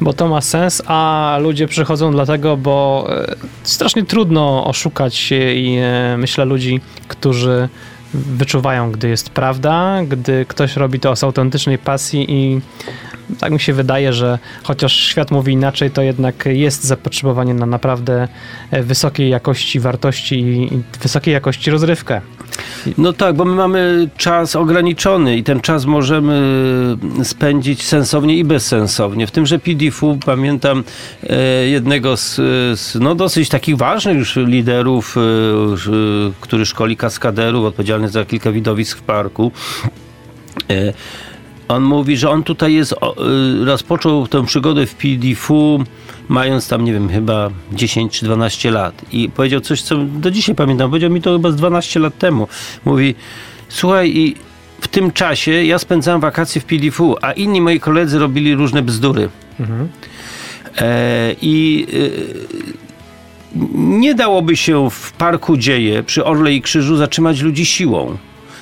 [0.00, 6.16] bo to ma sens, a ludzie przychodzą dlatego, bo e, strasznie trudno oszukać i e,
[6.18, 7.68] myślę ludzi, którzy
[8.14, 12.60] wyczuwają, gdy jest prawda, gdy ktoś robi to z autentycznej pasji i
[13.38, 18.28] tak mi się wydaje, że chociaż świat mówi inaczej, to jednak jest zapotrzebowanie na naprawdę
[18.70, 22.20] e, wysokiej jakości wartości i wysokiej jakości rozrywkę.
[22.98, 26.40] No tak, bo my mamy czas ograniczony i ten czas możemy
[27.22, 29.26] spędzić sensownie i bezsensownie.
[29.26, 30.84] W tymże PDF-u pamiętam
[31.22, 32.34] e, jednego z,
[32.80, 35.20] z, no dosyć takich ważnych już liderów, e,
[36.40, 39.52] który szkoli kaskaderów, odpowiedzialny za kilka widowisk w parku.
[41.70, 42.94] On mówi, że on tutaj jest,
[43.64, 45.84] rozpoczął tę przygodę w PDF-u
[46.28, 49.04] mając tam, nie wiem, chyba 10 czy 12 lat.
[49.12, 50.90] I powiedział coś, co do dzisiaj pamiętam.
[50.90, 52.48] Powiedział mi to chyba z 12 lat temu.
[52.84, 53.14] Mówi,
[53.68, 54.34] słuchaj, i
[54.80, 59.28] w tym czasie ja spędzałem wakacje w PDF, a inni moi koledzy robili różne bzdury.
[59.60, 59.88] Mhm.
[60.78, 67.66] E, I e, nie dałoby się w parku dzieje przy Orle i Krzyżu zatrzymać ludzi
[67.66, 68.16] siłą.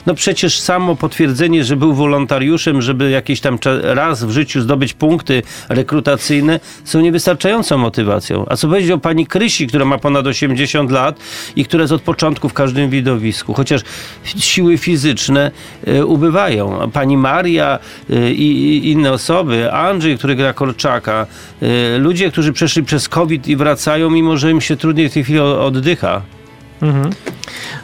[0.07, 5.43] No przecież samo potwierdzenie, że był wolontariuszem, żeby jakiś tam raz w życiu zdobyć punkty
[5.69, 8.47] rekrutacyjne, są niewystarczającą motywacją.
[8.49, 11.21] A co powiedzieć o pani Krysi, która ma ponad 80 lat
[11.57, 13.81] i która jest od początku w każdym widowisku, chociaż
[14.25, 15.51] siły fizyczne
[15.89, 16.91] y, ubywają.
[16.93, 17.79] Pani Maria
[18.11, 21.27] y, i inne osoby, Andrzej, który gra Korczaka,
[21.63, 25.25] y, ludzie, którzy przeszli przez COVID i wracają, mimo że im się trudniej w tej
[25.25, 26.38] chwili oddycha.
[26.83, 27.11] Mhm.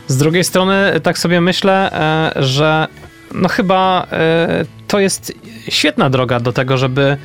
[0.07, 1.93] Z drugiej strony tak sobie myślę,
[2.37, 2.89] e, że
[3.35, 5.33] no chyba e, to jest
[5.69, 7.17] świetna droga do tego, żeby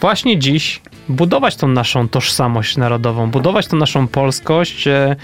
[0.00, 5.16] właśnie dziś budować tą naszą tożsamość narodową, budować tą naszą polskość, e,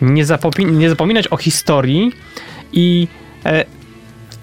[0.00, 0.24] nie,
[0.64, 2.12] nie zapominać o historii
[2.72, 3.08] i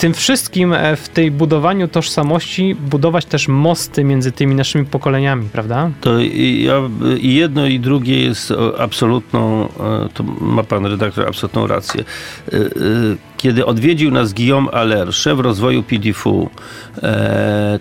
[0.04, 5.92] tym wszystkim e, w tej budowaniu tożsamości budować też mosty między tymi naszymi pokoleniami, prawda?
[6.02, 6.82] To i, ja,
[7.20, 9.70] i jedno i drugie jest absolutną, e,
[10.14, 12.04] to ma pan redaktor absolutną rację.
[12.54, 12.58] E,
[13.38, 16.50] kiedy odwiedził nas Guillaume Aller, szef rozwoju PDF-u,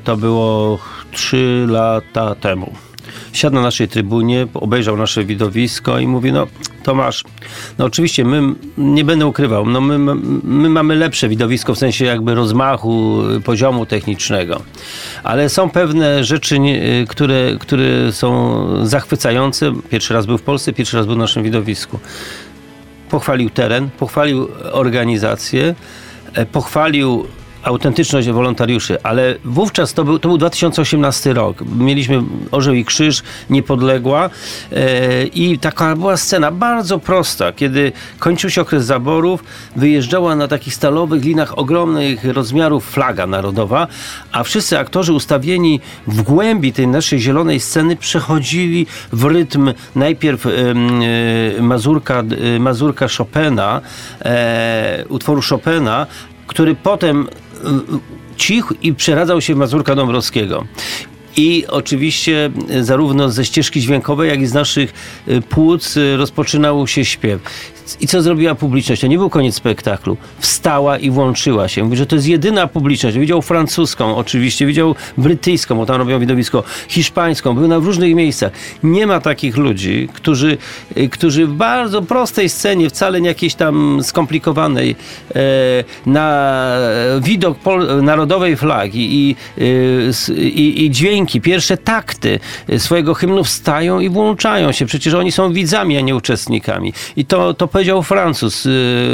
[0.05, 0.79] to było
[1.13, 2.73] trzy lata temu
[3.33, 6.47] siadł na naszej trybunie, obejrzał nasze widowisko i mówi, no
[6.83, 7.25] Tomasz,
[7.79, 12.35] no oczywiście my, nie będę ukrywał, no my, my mamy lepsze widowisko w sensie jakby
[12.35, 14.63] rozmachu, poziomu technicznego,
[15.23, 16.59] ale są pewne rzeczy,
[17.09, 19.73] które, które są zachwycające.
[19.91, 21.99] Pierwszy raz był w Polsce, pierwszy raz był w naszym widowisku.
[23.11, 25.75] Pochwalił teren, pochwalił organizację,
[26.35, 27.27] e, pochwalił
[27.63, 31.65] autentyczność wolontariuszy, ale wówczas to był, to był 2018 rok.
[31.79, 34.31] Mieliśmy Orzeł i Krzyż, Niepodległa
[34.73, 39.45] e, i taka była scena bardzo prosta, kiedy kończył się okres zaborów,
[39.77, 43.87] wyjeżdżała na takich stalowych linach ogromnych rozmiarów flaga narodowa,
[44.33, 50.51] a wszyscy aktorzy ustawieni w głębi tej naszej zielonej sceny przechodzili w rytm najpierw e,
[51.61, 52.23] Mazurka,
[52.57, 53.81] e, Mazurka Chopina,
[55.09, 56.07] utworu Chopina,
[56.47, 57.29] który potem
[58.37, 60.65] cichł i przeradzał się Mazurka Dąbrowskiego.
[61.37, 64.93] I oczywiście zarówno ze ścieżki dźwiękowej, jak i z naszych
[65.29, 67.41] y, płuc y, rozpoczynał się śpiew.
[68.01, 69.01] I co zrobiła publiczność?
[69.01, 70.17] To nie był koniec spektaklu.
[70.39, 71.85] Wstała i włączyła się.
[71.85, 73.19] Mówi, że to jest jedyna publiczność.
[73.19, 78.53] Widział francuską, oczywiście, widział brytyjską, bo tam robią widowisko, hiszpańską, był na różnych miejscach.
[78.83, 80.59] Nie ma takich ludzi, którzy,
[81.11, 84.97] którzy w bardzo prostej scenie, wcale nie jakiejś tam skomplikowanej,
[85.35, 85.41] e,
[86.07, 86.53] na
[87.21, 87.59] widok
[88.03, 89.37] narodowej flagi i,
[90.37, 92.41] i, i dźwięk dźwięki, pierwsze takty
[92.79, 94.87] swojego hymnu wstają i włączają się.
[94.87, 96.93] Przecież oni są widzami, a nie uczestnikami.
[97.17, 98.69] I to, to powiedział Francuz,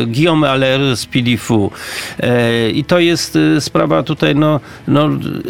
[0.07, 1.71] Guillaume Aller z Pilifu.
[2.75, 5.09] I to jest sprawa tutaj no, no,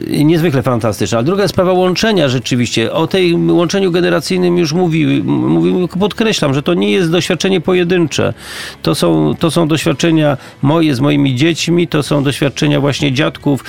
[0.09, 1.19] niezwykle fantastyczna.
[1.19, 2.93] A druga sprawa łączenia rzeczywiście.
[2.93, 8.35] O tej łączeniu generacyjnym już mówił, mówił podkreślam, że to nie jest doświadczenie pojedyncze.
[8.83, 13.65] To są, to są doświadczenia moje z moimi dziećmi, to są doświadczenia właśnie dziadków,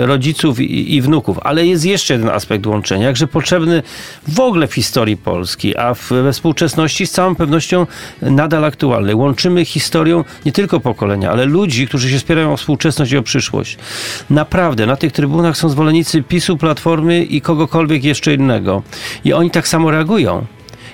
[0.00, 1.38] rodziców i, i wnuków.
[1.44, 3.82] Ale jest jeszcze jeden aspekt łączenia, jakże potrzebny
[4.28, 7.86] w ogóle w historii Polski, a w, we współczesności z całą pewnością
[8.22, 9.16] nadal aktualny.
[9.16, 13.78] Łączymy historią nie tylko pokolenia, ale ludzi, którzy się spierają o współczesność i o przyszłość.
[14.30, 18.82] Naprawdę, na tych trybunach są zwolennicy PiSu, Platformy i kogokolwiek jeszcze innego.
[19.24, 20.46] I oni tak samo reagują.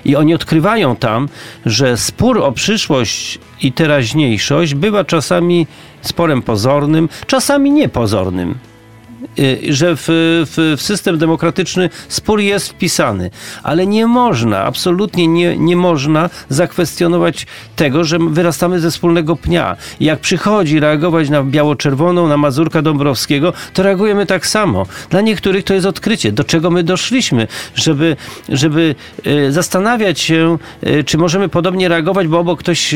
[0.05, 1.29] I oni odkrywają tam,
[1.65, 5.67] że spór o przyszłość i teraźniejszość bywa czasami
[6.01, 8.70] sporem pozornym, czasami niepozornym.
[9.39, 13.31] Y, że w, w, w, system demokratyczny spór jest wpisany,
[13.63, 19.77] ale nie można, absolutnie nie, nie można zakwestionować tego, że wyrastamy ze wspólnego pnia.
[19.99, 24.85] Jak przychodzi reagować na biało-czerwoną, na Mazurka Dąbrowskiego, to reagujemy tak samo.
[25.09, 28.15] Dla niektórych to jest odkrycie, do czego my doszliśmy, żeby,
[28.49, 28.95] żeby
[29.27, 32.95] y, zastanawiać się, y, czy możemy podobnie reagować, bo obok ktoś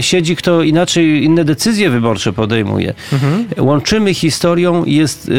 [0.00, 2.94] siedzi, kto inaczej inne decyzje wyborcze podejmuje.
[3.12, 3.46] Mhm.
[3.58, 5.30] Łączymy historią, jest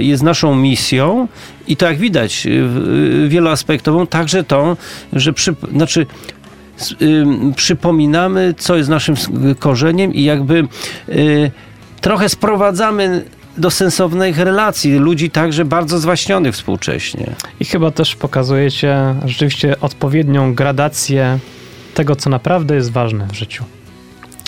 [0.00, 1.28] jest naszą misją
[1.68, 4.76] i to jak widać y, wieloaspektową, także tą,
[5.12, 6.06] że przy, znaczy
[7.02, 7.24] y,
[7.56, 9.14] przypominamy, co jest naszym
[9.58, 10.68] korzeniem i jakby
[12.00, 13.24] trochę sprowadzamy
[13.58, 17.34] do sensownych relacji ludzi także bardzo zwaśnionych współcześnie.
[17.60, 21.38] I chyba też pokazujecie rzeczywiście odpowiednią gradację
[21.94, 23.64] tego, co naprawdę jest ważne w życiu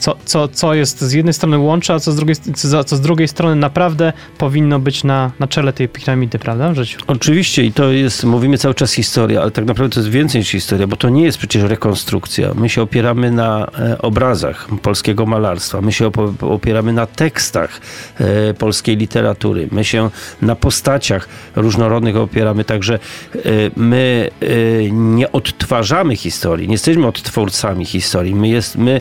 [0.02, 3.00] co, co, co jest z jednej strony łączy, a co z drugiej, co, co z
[3.00, 7.00] drugiej strony naprawdę powinno być na, na czele tej piramidy, prawda, w życiu.
[7.06, 10.48] Oczywiście i to jest, mówimy cały czas historia, ale tak naprawdę to jest więcej niż
[10.48, 12.54] historia, bo to nie jest przecież rekonstrukcja.
[12.54, 16.10] My się opieramy na e, obrazach polskiego malarstwa, my się
[16.40, 17.80] opieramy na tekstach
[18.18, 20.10] e, polskiej literatury, my się
[20.42, 23.38] na postaciach różnorodnych opieramy, także e,
[23.76, 24.30] my
[24.92, 29.00] nie odtwarzamy historii, nie jesteśmy odtwórcami historii, my, jest, my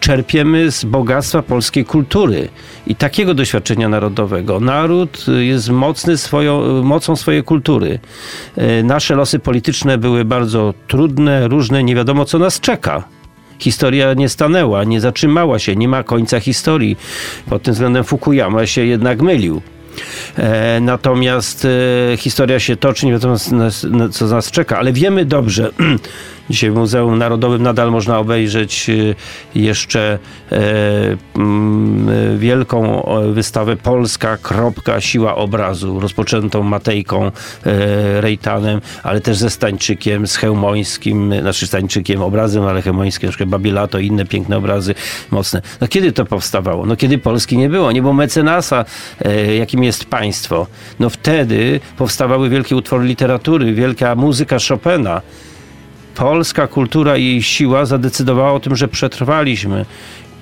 [0.00, 2.48] czerpiemy z bogactwa polskiej kultury
[2.86, 4.60] i takiego doświadczenia narodowego.
[4.60, 7.98] Naród jest mocny swoją, mocą swojej kultury.
[8.56, 13.04] E, nasze losy polityczne były bardzo trudne, różne, nie wiadomo co nas czeka.
[13.58, 16.96] Historia nie stanęła, nie zatrzymała się, nie ma końca historii.
[17.48, 19.62] Pod tym względem Fukuyama się jednak mylił.
[20.38, 21.66] E, natomiast
[22.12, 23.36] e, historia się toczy, nie wiadomo
[24.12, 25.70] co nas czeka, ale wiemy dobrze,
[26.50, 29.14] Dzisiaj w Muzeum Narodowym nadal można obejrzeć y,
[29.54, 30.18] jeszcze
[30.52, 30.58] e,
[31.36, 37.30] mm, wielką wystawę Polska, kropka, siła obrazu, rozpoczętą Matejką e,
[38.20, 43.98] Rejtanem, ale też ze Stańczykiem, z Chełmońskim, znaczy Stańczykiem, obrazem, ale Chełmońskim, na przykład Babilato
[43.98, 44.94] i inne piękne obrazy
[45.30, 45.62] mocne.
[45.80, 46.86] No kiedy to powstawało?
[46.86, 48.84] No kiedy Polski nie było, nie było mecenasa,
[49.24, 50.66] e, jakim jest państwo.
[51.00, 55.22] No wtedy powstawały wielkie utwory literatury, wielka muzyka Chopina
[56.14, 59.84] polska kultura i jej siła zadecydowała o tym, że przetrwaliśmy.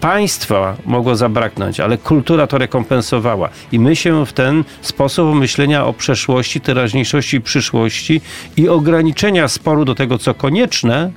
[0.00, 3.48] Państwa mogło zabraknąć, ale kultura to rekompensowała.
[3.72, 8.20] I my się w ten sposób myślenia o przeszłości, teraźniejszości przyszłości
[8.56, 11.10] i ograniczenia sporu do tego, co konieczne,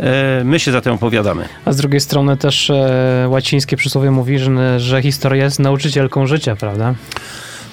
[0.00, 1.44] e, my się za tym opowiadamy.
[1.64, 4.38] A z drugiej strony też e, łacińskie przysłowie mówi,
[4.76, 6.94] że historia jest nauczycielką życia, prawda?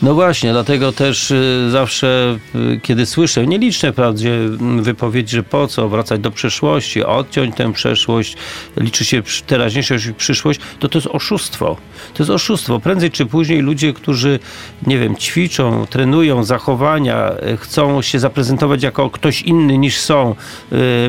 [0.02, 5.68] No właśnie, dlatego też y, zawsze, y, kiedy słyszę nieliczne wprawdzie mm, wypowiedzi, że po
[5.68, 8.38] co wracać do przeszłości, odciąć tę przeszłość,
[8.78, 11.78] liczy się teraźniejszość i przyszłość, to to jest oszustwo.
[12.14, 12.80] To jest oszustwo.
[12.80, 14.40] Prędzej czy później ludzie, którzy,
[14.88, 20.36] nie wiem, ćwiczą, trenują zachowania, y, chcą się zaprezentować jako ktoś inny niż są,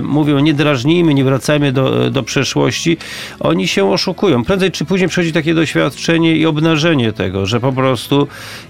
[0.03, 2.97] mówią nie drażnijmy, nie wracajmy do, do przeszłości,
[3.41, 4.45] oni się oszukują.
[4.45, 8.29] Prędzej czy później przychodzi takie doświadczenie i obnażenie tego, że po prostu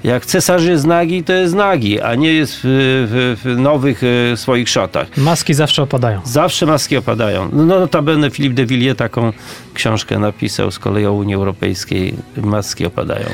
[0.08, 4.00] jak cesarz jest nagi, to jest nagi, a nie jest w, w, w nowych
[4.32, 5.16] e, swoich szatach.
[5.16, 6.20] Maski zawsze opadają.
[6.24, 7.48] Zawsze maski opadają.
[7.52, 9.32] No notabene Philippe de Villiers taką
[9.74, 12.14] książkę napisał z kolei o Unii Europejskiej.
[12.36, 13.26] Maski opadają.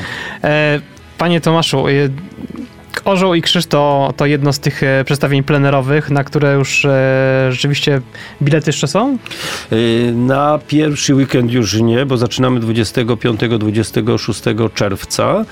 [0.45, 0.81] E,
[1.19, 1.93] panie Tomaszu, e,
[3.05, 7.49] Orzeł i Krzyż to, to jedno z tych e, przedstawień plenerowych, na które już e,
[7.51, 8.01] rzeczywiście
[8.43, 9.19] bilety jeszcze są?
[9.71, 9.77] E,
[10.13, 15.45] na pierwszy weekend już nie, bo zaczynamy 25-26 czerwca.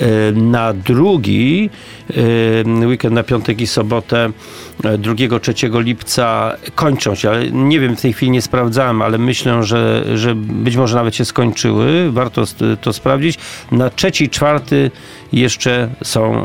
[0.00, 1.70] E, na drugi
[2.66, 4.30] weekend, na piątek i sobotę
[4.82, 10.04] 2-3 lipca kończą się, ale nie wiem, w tej chwili nie sprawdzałem, ale myślę, że,
[10.18, 12.12] że być może nawet się skończyły.
[12.12, 12.44] Warto
[12.80, 13.38] to sprawdzić.
[13.70, 14.90] Na trzeci, czwarty
[15.32, 16.44] jeszcze są,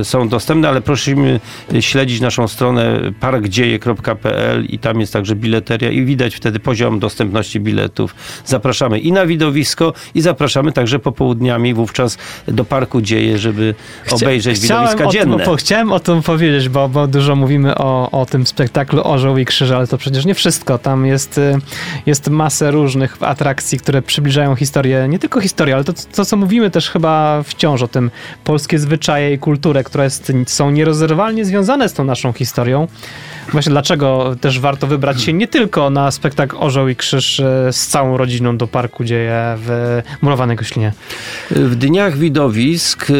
[0.00, 1.40] y, są dostępne, ale prosimy
[1.80, 8.14] śledzić naszą stronę parkdzieje.pl i tam jest także bileteria i widać wtedy poziom dostępności biletów.
[8.44, 13.74] Zapraszamy i na widowisko i zapraszamy także popołudniami wówczas do Parku Dzieje, żeby
[14.10, 15.44] obejrzeć Chciałem widowiska dzienne.
[15.44, 19.44] Tym, chciałem o tym powiedzieć, bo, bo dużo mówimy o, o tym spektaklu Orzeł i
[19.44, 20.78] Krzyż, ale to przecież nie wszystko.
[20.78, 21.58] Tam jest, y,
[22.06, 26.70] jest masę różnych atrakcji, które przybliżają historię, nie tylko historię, ale to, to co mówimy
[26.70, 28.10] też chyba wciąż o tym
[28.44, 32.88] polskie zwyczaje i kulturę, które jest, są nierozerwalnie związane z tą naszą historią.
[33.52, 37.86] Właśnie dlaczego też warto wybrać się nie tylko na spektakl Orzeł i Krzyż e, z
[37.86, 40.92] całą rodziną do Parku Dzieje w Murowanej Goślinie.
[41.50, 43.14] W dniach widowisk e,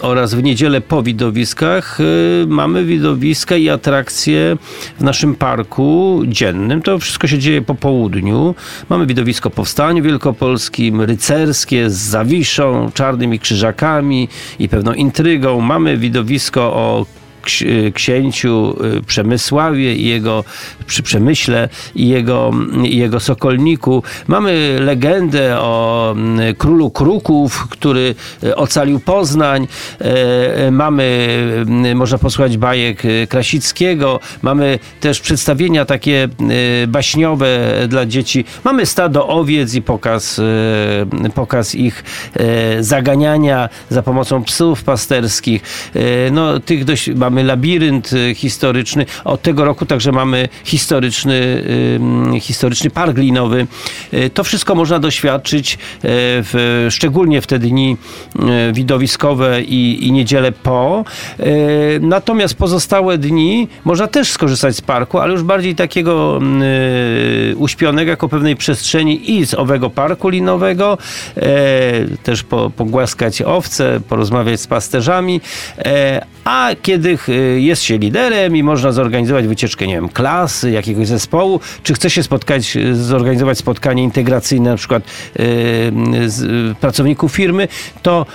[0.00, 2.04] oraz w niedzielę po widowiskach e,
[2.46, 4.56] mamy widowiska i atrakcje
[4.98, 6.82] w naszym parku dziennym.
[6.82, 8.54] To wszystko się dzieje po południu.
[8.88, 15.60] Mamy widowisko Powstaniu Wielkopolskim, rycerskie z Zawiszą, czarnymi krzyżakami i pewną intrygą.
[15.60, 17.06] Mamy widowisko o
[17.94, 20.44] księciu y, Przemysławie i jego
[20.86, 22.50] przy Przemyśle i jego,
[22.82, 24.02] jego sokolniku.
[24.28, 28.14] Mamy legendę o mm, królu Kruków, który
[28.44, 29.68] y, ocalił Poznań.
[30.66, 31.28] Y, mamy,
[31.66, 34.20] mm, można posłuchać bajek Krasickiego.
[34.42, 36.28] Mamy też przedstawienia takie
[36.88, 37.48] baśniowe
[37.88, 38.44] dla dzieci.
[38.64, 40.40] Mamy stado owiec i pokaz,
[41.34, 42.04] pokaz ich
[42.80, 45.62] zaganiania za pomocą psów pasterskich.
[46.32, 49.06] No, tych dość, mamy mamy labirynt y, historyczny.
[49.24, 51.64] Od tego roku także mamy historyczny,
[52.40, 53.66] historyczny park linowy.
[54.14, 57.96] Y, to wszystko można doświadczyć, y, w, szczególnie w te dni
[58.72, 61.04] widowiskowe i, i niedzielę po.
[62.00, 66.40] Natomiast pozostałe dni można też skorzystać z parku, ale już bardziej takiego
[67.56, 70.98] uśpionego jako pewnej przestrzeni i z owego parku linowego,
[72.22, 75.40] też po, pogłaskać owce, porozmawiać z pasterzami,
[76.44, 81.60] a kiedy y, jest się liderem i można zorganizować wycieczkę, nie wiem, klasy, jakiegoś zespołu,
[81.82, 85.02] czy chce się spotkać, y, zorganizować spotkanie integracyjne na przykład
[85.40, 87.68] y, pracowników firmy,
[88.02, 88.26] to,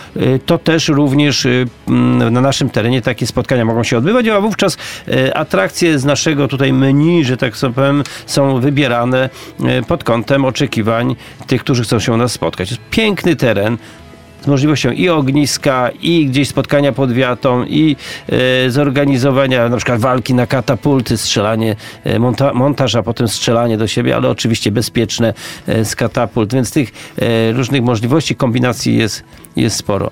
[0.46, 1.48] to też również
[1.88, 4.78] mm, na naszym terenie takie spotkania mogą się odbywać, a wówczas
[5.34, 9.30] atrakcje z naszego tutaj menu, że tak sobie powiem, są wybierane
[9.88, 11.16] pod kątem oczekiwań
[11.48, 12.78] tych, którzy chcą się u nas spotkać.
[12.90, 13.78] Piękny teren,
[14.48, 17.96] możliwością i ogniska, i gdzieś spotkania pod wiatą, i
[18.30, 23.88] e, zorganizowania na przykład walki na katapulty, strzelanie, e, monta montaż, a potem strzelanie do
[23.88, 25.34] siebie, ale oczywiście bezpieczne
[25.68, 26.92] e, z katapult, więc tych
[27.54, 29.24] różnych możliwości, kombinacji jest,
[29.56, 30.12] jest sporo.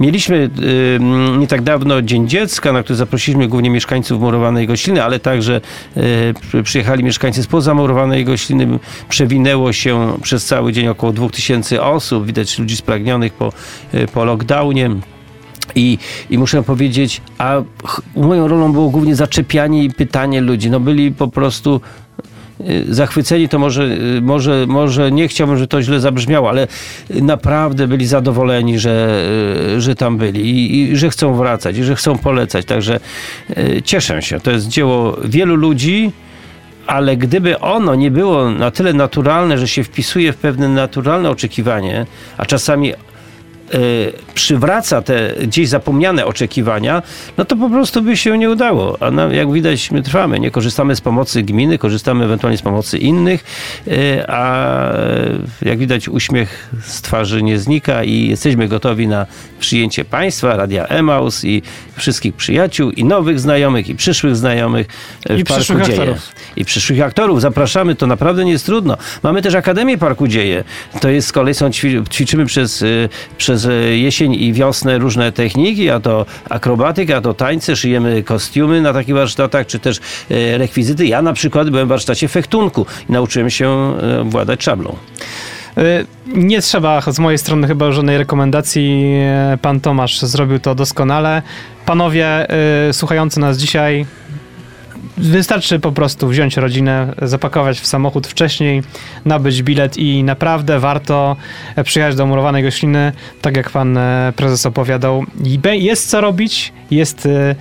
[0.00, 0.50] Mieliśmy
[0.96, 5.60] y, nie tak dawno Dzień Dziecka, na który zaprosiliśmy głównie mieszkańców Murowanej Gośliny, ale także
[6.54, 8.78] y, przyjechali mieszkańcy spoza Murowanej Gośliny.
[9.08, 12.26] Przewinęło się przez cały dzień około 2000 osób.
[12.26, 13.52] Widać ludzi spragnionych po,
[13.94, 14.90] y, po lockdownie.
[15.74, 15.98] I,
[16.30, 17.62] I muszę powiedzieć, a
[18.16, 20.70] moją rolą było głównie zaczepianie i pytanie ludzi.
[20.70, 21.80] No byli po prostu
[22.88, 26.66] zachwyceni, to może, y, może, może nie chciałbym, żeby to źle zabrzmiało, ale
[27.10, 29.24] naprawdę byli zadowoleni, że,
[29.76, 32.66] y, że tam byli i, i że chcą wracać, i że chcą polecać.
[32.66, 33.00] Także
[33.84, 34.40] cieszę się.
[34.40, 36.12] To jest dzieło wielu ludzi,
[36.86, 42.06] ale gdyby ono nie było na tyle naturalne, że się wpisuje w pewne naturalne oczekiwanie,
[42.36, 43.09] a czasami Y,
[44.34, 47.02] przywraca te gdzieś zapomniane oczekiwania,
[47.38, 48.96] no to po prostu by się nie udało.
[49.00, 50.40] A no, jak widać, my trwamy.
[50.40, 53.44] Nie korzystamy z pomocy gminy, korzystamy ewentualnie z pomocy innych,
[53.88, 54.70] y, a
[55.62, 59.26] jak widać, uśmiech z twarzy nie znika i jesteśmy gotowi na
[59.60, 61.62] przyjęcie państwa, Radia Emaus i
[61.96, 64.86] wszystkich przyjaciół i nowych znajomych i przyszłych znajomych
[65.30, 66.00] w I Parku przyszłych Dzieje.
[66.00, 66.32] Aktorów.
[66.56, 67.40] I przyszłych aktorów.
[67.40, 68.96] Zapraszamy, to naprawdę nie jest trudno.
[69.22, 70.64] Mamy też Akademię Parku Dzieje.
[71.00, 71.70] To jest z kolei, są,
[72.10, 72.84] ćwiczymy przez,
[73.38, 78.82] przez e, jesień i wiosnę różne techniki, a to akrobatyka, a to tańce, szyjemy kostiumy
[78.82, 80.00] na takich warsztatach, czy też
[80.30, 81.06] e, rekwizyty.
[81.06, 84.96] Ja na przykład byłem w warsztacie fechtunku i nauczyłem się e, władać szablą.
[86.26, 89.14] Nie trzeba z mojej strony chyba żadnej rekomendacji.
[89.62, 91.42] Pan Tomasz zrobił to doskonale.
[91.86, 92.46] Panowie
[92.92, 94.06] słuchający nas dzisiaj,
[95.18, 98.82] Wystarczy po prostu wziąć rodzinę, zapakować w samochód wcześniej,
[99.24, 101.36] nabyć bilet i naprawdę warto
[101.84, 105.24] przyjechać do murowanej gośliny, tak jak pan e, prezes opowiadał.
[105.72, 107.54] Jest co robić, jest e,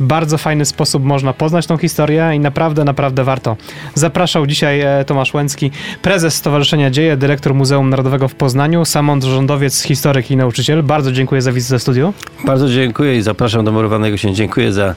[0.00, 3.56] w bardzo fajny sposób można poznać tą historię i naprawdę, naprawdę warto.
[3.94, 5.70] Zapraszał dzisiaj e, Tomasz Łęcki,
[6.02, 10.82] prezes Stowarzyszenia Dzieje, dyrektor Muzeum Narodowego w Poznaniu, samorządowiec, historyk i nauczyciel.
[10.82, 12.12] Bardzo dziękuję za wizytę w studiu.
[12.44, 14.34] Bardzo dziękuję i zapraszam do Murowanego się.
[14.34, 14.94] Dziękuję za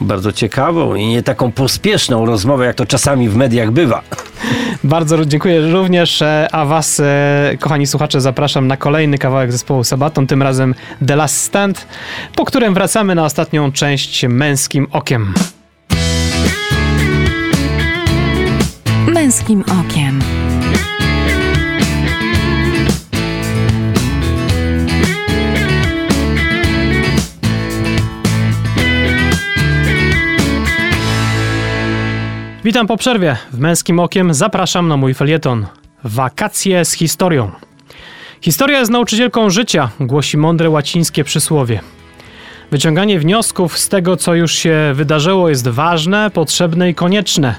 [0.00, 4.02] Bardzo ciekawą i nie taką pospieszną rozmowę, jak to czasami w mediach bywa.
[4.84, 10.26] Bardzo dziękuję również, e, a Was, e, kochani słuchacze, zapraszam na kolejny kawałek zespołu Sabaton,
[10.26, 10.74] tym razem
[11.06, 11.86] The Last Stand,
[12.36, 15.34] po którym wracamy na ostatnią część męskim okiem.
[19.06, 20.21] Męskim okiem.
[32.64, 33.36] Witam po przerwie.
[33.52, 35.66] W Męskim Okiem zapraszam na mój felieton.
[36.04, 37.50] Wakacje z historią.
[38.40, 41.80] Historia jest nauczycielką życia, głosi mądre łacińskie przysłowie.
[42.70, 47.54] Wyciąganie wniosków z tego, co już się wydarzyło, jest ważne, potrzebne i konieczne.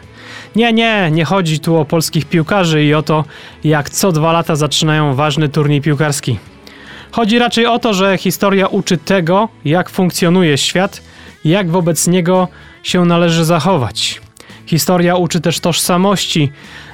[0.56, 3.26] Nie, nie, nie chodzi tu o polskich piłkarzy i o to,
[3.64, 6.40] jak co dwa lata zaczynają ważny turniej piłkarski.
[7.12, 11.02] Chodzi raczej o to, że historia uczy tego, jak funkcjonuje świat,
[11.46, 12.48] jak wobec niego
[12.84, 14.22] się należy zachować.
[14.66, 16.52] Historia uczy też tożsamości.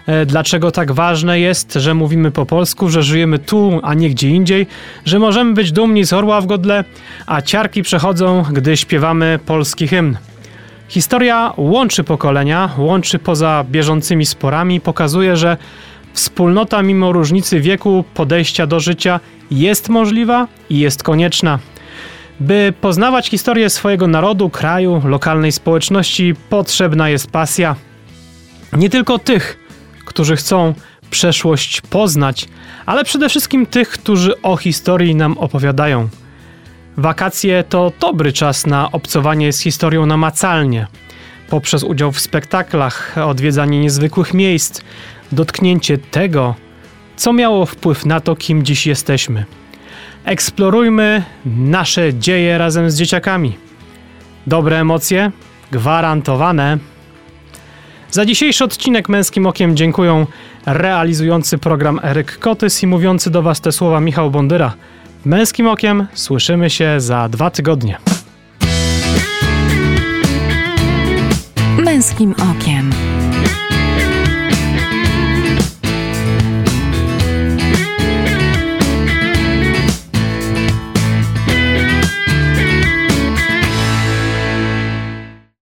[0.08, 4.30] E, Dlaczego tak ważne jest, że mówimy po polsku, że żyjemy tu, a nie gdzie
[4.30, 4.68] indziej,
[5.06, 6.84] że możemy być dumni z orła w godle,
[7.26, 10.18] a ciarki przechodzą, gdy śpiewamy polski hymn.
[10.88, 15.58] Historia łączy pokolenia, łączy poza bieżącymi sporami, pokazuje, że
[16.14, 19.20] wspólnota mimo różnicy wieku, podejścia do życia
[19.52, 21.60] jest możliwa i jest konieczna.
[22.40, 27.76] By poznawać historię swojego narodu, kraju, lokalnej społeczności, potrzebna jest pasja.
[28.74, 29.60] Nie tylko tych,
[30.06, 30.74] którzy chcą
[31.10, 32.48] przeszłość poznać,
[32.86, 36.10] ale przede wszystkim tych, którzy o historii nam opowiadają.
[36.98, 40.88] Wakacje to dobry czas na obcowanie z historią namacalnie,
[41.50, 44.82] poprzez udział w spektaklach, odwiedzanie niezwykłych miejsc,
[45.32, 46.56] dotknięcie tego,
[47.16, 49.46] co miało wpływ na to, kim dziś jesteśmy.
[50.30, 53.58] Eksplorujmy nasze dzieje razem z dzieciakami.
[54.48, 55.32] Dobre emocje?
[55.72, 56.78] Gwarantowane.
[58.12, 60.26] Za dzisiejszy odcinek Męskim Okiem dziękuję
[60.66, 64.74] realizujący program Eryk Kotys i mówiący do Was te słowa Michał Bondyra.
[65.26, 67.98] Męskim Okiem słyszymy się za dwa tygodnie.
[71.78, 72.92] Męskim okiem.